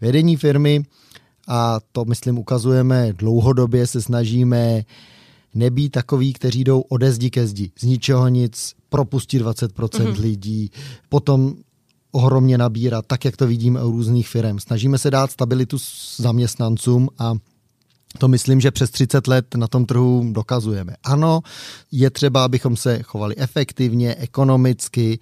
Vedení 0.00 0.36
firmy, 0.36 0.84
a 1.48 1.80
to 1.92 2.04
myslím 2.04 2.38
ukazujeme 2.38 3.12
dlouhodobě, 3.12 3.86
se 3.86 4.02
snažíme 4.02 4.82
nebýt 5.54 5.92
takový, 5.92 6.32
kteří 6.32 6.64
jdou 6.64 6.80
ode 6.80 7.12
zdi 7.12 7.30
ke 7.30 7.46
zdi. 7.46 7.70
Z 7.78 7.82
ničeho 7.82 8.28
nic, 8.28 8.74
propustí 8.88 9.40
20% 9.40 9.68
mm-hmm. 9.68 10.20
lidí, 10.20 10.70
potom 11.08 11.54
ohromně 12.12 12.58
nabírat, 12.58 13.06
tak 13.06 13.24
jak 13.24 13.36
to 13.36 13.46
vidíme 13.46 13.84
u 13.84 13.90
různých 13.90 14.28
firm. 14.28 14.58
Snažíme 14.58 14.98
se 14.98 15.10
dát 15.10 15.30
stabilitu 15.30 15.76
zaměstnancům 16.16 17.08
a 17.18 17.34
to 18.18 18.28
myslím, 18.28 18.60
že 18.60 18.70
přes 18.70 18.90
30 18.90 19.26
let 19.26 19.54
na 19.54 19.68
tom 19.68 19.86
trhu 19.86 20.32
dokazujeme. 20.32 20.96
Ano, 21.04 21.40
je 21.92 22.10
třeba, 22.10 22.44
abychom 22.44 22.76
se 22.76 23.02
chovali 23.02 23.34
efektivně, 23.36 24.14
ekonomicky, 24.14 25.18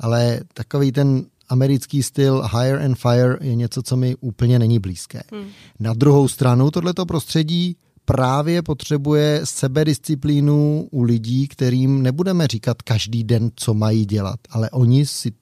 ale 0.00 0.40
takový 0.54 0.92
ten 0.92 1.26
americký 1.48 2.02
styl 2.02 2.42
hire 2.56 2.84
and 2.84 2.98
fire 2.98 3.36
je 3.40 3.54
něco, 3.54 3.82
co 3.82 3.96
mi 3.96 4.16
úplně 4.20 4.58
není 4.58 4.78
blízké. 4.78 5.22
Hmm. 5.32 5.48
Na 5.80 5.94
druhou 5.94 6.28
stranu 6.28 6.70
tohleto 6.70 7.06
prostředí 7.06 7.76
právě 8.04 8.62
potřebuje 8.62 9.40
sebedisciplínu 9.44 10.88
u 10.90 11.02
lidí, 11.02 11.48
kterým 11.48 12.02
nebudeme 12.02 12.46
říkat 12.46 12.82
každý 12.82 13.24
den, 13.24 13.50
co 13.56 13.74
mají 13.74 14.06
dělat, 14.06 14.40
ale 14.50 14.70
oni 14.70 15.06
si 15.06 15.32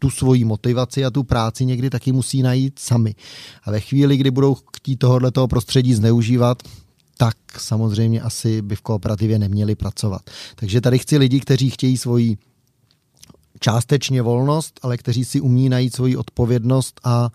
tu 0.00 0.10
svoji 0.10 0.44
motivaci 0.44 1.04
a 1.04 1.10
tu 1.10 1.22
práci 1.22 1.64
někdy 1.64 1.90
taky 1.90 2.12
musí 2.12 2.42
najít 2.42 2.78
sami. 2.78 3.14
A 3.64 3.70
ve 3.70 3.80
chvíli, 3.80 4.16
kdy 4.16 4.30
budou 4.30 4.56
chtít 4.76 4.96
tohoto 4.96 5.48
prostředí 5.48 5.94
zneužívat, 5.94 6.62
tak 7.16 7.36
samozřejmě 7.58 8.20
asi 8.20 8.62
by 8.62 8.76
v 8.76 8.80
kooperativě 8.80 9.38
neměli 9.38 9.74
pracovat. 9.74 10.22
Takže 10.56 10.80
tady 10.80 10.98
chci 10.98 11.18
lidi, 11.18 11.40
kteří 11.40 11.70
chtějí 11.70 11.96
svoji 11.96 12.36
částečně 13.60 14.22
volnost, 14.22 14.80
ale 14.82 14.96
kteří 14.96 15.24
si 15.24 15.40
umí 15.40 15.68
najít 15.68 15.94
svoji 15.94 16.16
odpovědnost 16.16 17.00
a, 17.04 17.30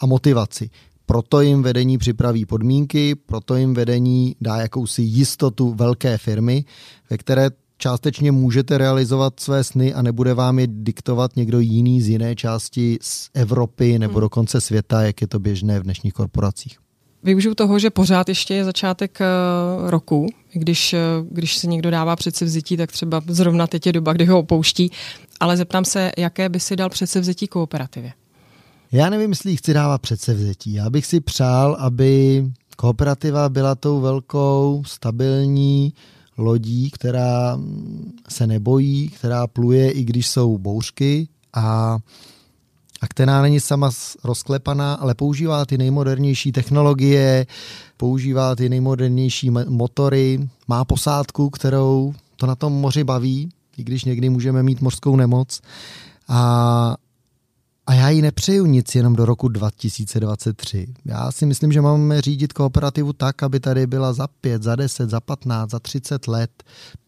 a 0.00 0.06
motivaci. 0.06 0.70
Proto 1.06 1.40
jim 1.40 1.62
vedení 1.62 1.98
připraví 1.98 2.46
podmínky, 2.46 3.14
proto 3.14 3.56
jim 3.56 3.74
vedení 3.74 4.36
dá 4.40 4.56
jakousi 4.56 5.02
jistotu 5.02 5.74
velké 5.74 6.18
firmy, 6.18 6.64
ve 7.10 7.18
které 7.18 7.50
částečně 7.80 8.32
můžete 8.32 8.78
realizovat 8.78 9.40
své 9.40 9.64
sny 9.64 9.94
a 9.94 10.02
nebude 10.02 10.34
vám 10.34 10.58
je 10.58 10.66
diktovat 10.70 11.36
někdo 11.36 11.60
jiný 11.60 12.02
z 12.02 12.08
jiné 12.08 12.36
části 12.36 12.98
z 13.02 13.30
Evropy 13.34 13.98
nebo 13.98 14.12
hmm. 14.12 14.20
dokonce 14.20 14.60
světa, 14.60 15.02
jak 15.02 15.20
je 15.20 15.26
to 15.26 15.38
běžné 15.38 15.80
v 15.80 15.82
dnešních 15.82 16.12
korporacích. 16.12 16.78
Využiju 17.22 17.54
toho, 17.54 17.78
že 17.78 17.90
pořád 17.90 18.28
ještě 18.28 18.54
je 18.54 18.64
začátek 18.64 19.18
eh, 19.20 19.26
roku, 19.90 20.26
když, 20.52 20.92
eh, 20.92 20.98
když 21.30 21.56
se 21.56 21.66
někdo 21.66 21.90
dává 21.90 22.16
předsevzetí, 22.16 22.76
tak 22.76 22.92
třeba 22.92 23.22
zrovna 23.26 23.66
teď 23.66 23.86
je 23.86 23.92
doba, 23.92 24.12
kdy 24.12 24.24
ho 24.24 24.38
opouští, 24.38 24.90
ale 25.40 25.56
zeptám 25.56 25.84
se, 25.84 26.12
jaké 26.18 26.48
by 26.48 26.60
si 26.60 26.76
dal 26.76 26.88
předsevzetí 26.88 27.46
kooperativě? 27.46 28.12
Já 28.92 29.10
nevím, 29.10 29.30
jestli 29.30 29.56
chci 29.56 29.74
dávat 29.74 30.02
předsevzetí. 30.02 30.72
Já 30.74 30.90
bych 30.90 31.06
si 31.06 31.20
přál, 31.20 31.76
aby 31.80 32.44
kooperativa 32.76 33.48
byla 33.48 33.74
tou 33.74 34.00
velkou, 34.00 34.82
stabilní, 34.86 35.92
lodí, 36.38 36.90
která 36.90 37.58
se 38.28 38.46
nebojí, 38.46 39.08
která 39.08 39.46
pluje, 39.46 39.90
i 39.90 40.04
když 40.04 40.28
jsou 40.28 40.58
bouřky 40.58 41.28
a, 41.52 41.98
a 43.00 43.08
která 43.08 43.42
není 43.42 43.60
sama 43.60 43.90
rozklepaná, 44.24 44.94
ale 44.94 45.14
používá 45.14 45.64
ty 45.64 45.78
nejmodernější 45.78 46.52
technologie, 46.52 47.46
používá 47.96 48.56
ty 48.56 48.68
nejmodernější 48.68 49.50
motory, 49.50 50.48
má 50.68 50.84
posádku, 50.84 51.50
kterou 51.50 52.14
to 52.36 52.46
na 52.46 52.54
tom 52.54 52.72
moři 52.72 53.04
baví, 53.04 53.48
i 53.76 53.84
když 53.84 54.04
někdy 54.04 54.28
můžeme 54.28 54.62
mít 54.62 54.80
mořskou 54.80 55.16
nemoc. 55.16 55.60
A, 56.28 56.96
a 57.86 57.94
já 57.94 58.08
jí 58.08 58.22
nepřeju 58.22 58.66
nic 58.66 58.94
jenom 58.94 59.16
do 59.16 59.24
roku 59.24 59.48
2023. 59.48 60.86
Já 61.04 61.32
si 61.32 61.46
myslím, 61.46 61.72
že 61.72 61.80
máme 61.80 62.20
řídit 62.20 62.52
kooperativu 62.52 63.12
tak, 63.12 63.42
aby 63.42 63.60
tady 63.60 63.86
byla 63.86 64.12
za 64.12 64.26
5, 64.26 64.62
za 64.62 64.76
10, 64.76 65.10
za 65.10 65.20
15, 65.20 65.70
za 65.70 65.78
30 65.78 66.28
let. 66.28 66.50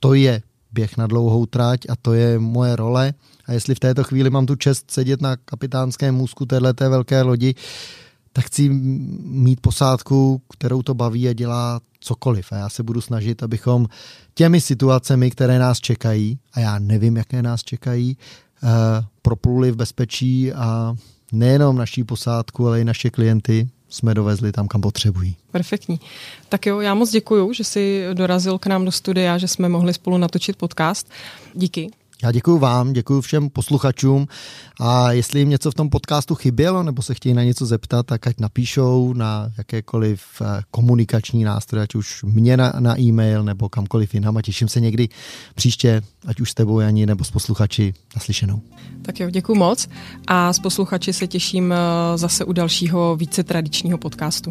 To 0.00 0.14
je 0.14 0.42
běh 0.72 0.96
na 0.96 1.06
dlouhou 1.06 1.46
trať 1.46 1.80
a 1.88 1.96
to 2.02 2.12
je 2.12 2.38
moje 2.38 2.76
role. 2.76 3.14
A 3.46 3.52
jestli 3.52 3.74
v 3.74 3.80
této 3.80 4.04
chvíli 4.04 4.30
mám 4.30 4.46
tu 4.46 4.56
čest 4.56 4.90
sedět 4.90 5.20
na 5.20 5.36
kapitánském 5.36 6.14
můzku 6.14 6.46
téhleté 6.46 6.88
velké 6.88 7.22
lodi, 7.22 7.54
tak 8.32 8.44
chci 8.44 8.68
mít 9.24 9.60
posádku, 9.60 10.42
kterou 10.52 10.82
to 10.82 10.94
baví 10.94 11.28
a 11.28 11.32
dělá 11.32 11.80
cokoliv. 12.00 12.52
A 12.52 12.56
já 12.56 12.68
se 12.68 12.82
budu 12.82 13.00
snažit, 13.00 13.42
abychom 13.42 13.86
těmi 14.34 14.60
situacemi, 14.60 15.30
které 15.30 15.58
nás 15.58 15.80
čekají, 15.80 16.38
a 16.52 16.60
já 16.60 16.78
nevím, 16.78 17.16
jaké 17.16 17.42
nás 17.42 17.62
čekají, 17.62 18.16
propluli 19.22 19.70
v 19.70 19.76
bezpečí 19.76 20.52
a 20.52 20.94
nejenom 21.32 21.76
naší 21.76 22.04
posádku, 22.04 22.66
ale 22.66 22.80
i 22.80 22.84
naše 22.84 23.10
klienty 23.10 23.68
jsme 23.88 24.14
dovezli 24.14 24.52
tam, 24.52 24.68
kam 24.68 24.80
potřebují. 24.80 25.36
Perfektní. 25.50 26.00
Tak 26.48 26.66
jo, 26.66 26.80
já 26.80 26.94
moc 26.94 27.10
děkuju, 27.10 27.52
že 27.52 27.64
jsi 27.64 28.06
dorazil 28.14 28.58
k 28.58 28.66
nám 28.66 28.84
do 28.84 28.92
studia, 28.92 29.38
že 29.38 29.48
jsme 29.48 29.68
mohli 29.68 29.94
spolu 29.94 30.18
natočit 30.18 30.56
podcast. 30.56 31.10
Díky. 31.54 31.90
Já 32.22 32.32
děkuji 32.32 32.58
vám, 32.58 32.92
děkuji 32.92 33.20
všem 33.20 33.50
posluchačům 33.50 34.26
a 34.80 35.12
jestli 35.12 35.40
jim 35.40 35.48
něco 35.48 35.70
v 35.70 35.74
tom 35.74 35.90
podcastu 35.90 36.34
chybělo 36.34 36.82
nebo 36.82 37.02
se 37.02 37.14
chtějí 37.14 37.34
na 37.34 37.44
něco 37.44 37.66
zeptat, 37.66 38.06
tak 38.06 38.26
ať 38.26 38.40
napíšou 38.40 39.12
na 39.12 39.50
jakékoliv 39.58 40.22
eh, 40.40 40.62
komunikační 40.70 41.44
nástroj, 41.44 41.82
ať 41.82 41.94
už 41.94 42.22
mě 42.22 42.56
na, 42.56 42.72
na 42.78 43.00
e-mail 43.00 43.44
nebo 43.44 43.68
kamkoliv 43.68 44.14
jinam 44.14 44.36
a 44.36 44.42
těším 44.42 44.68
se 44.68 44.80
někdy 44.80 45.08
příště, 45.54 46.02
ať 46.26 46.40
už 46.40 46.50
s 46.50 46.54
tebou, 46.54 46.80
Janí, 46.80 47.06
nebo 47.06 47.24
s 47.24 47.30
posluchači 47.30 47.94
naslyšenou. 48.16 48.60
Tak 49.02 49.20
jo, 49.20 49.30
děkuji 49.30 49.54
moc 49.54 49.88
a 50.26 50.52
s 50.52 50.58
posluchači 50.58 51.12
se 51.12 51.26
těším 51.26 51.72
eh, 51.72 51.76
zase 52.18 52.44
u 52.44 52.52
dalšího 52.52 53.16
více 53.16 53.44
tradičního 53.44 53.98
podcastu. 53.98 54.50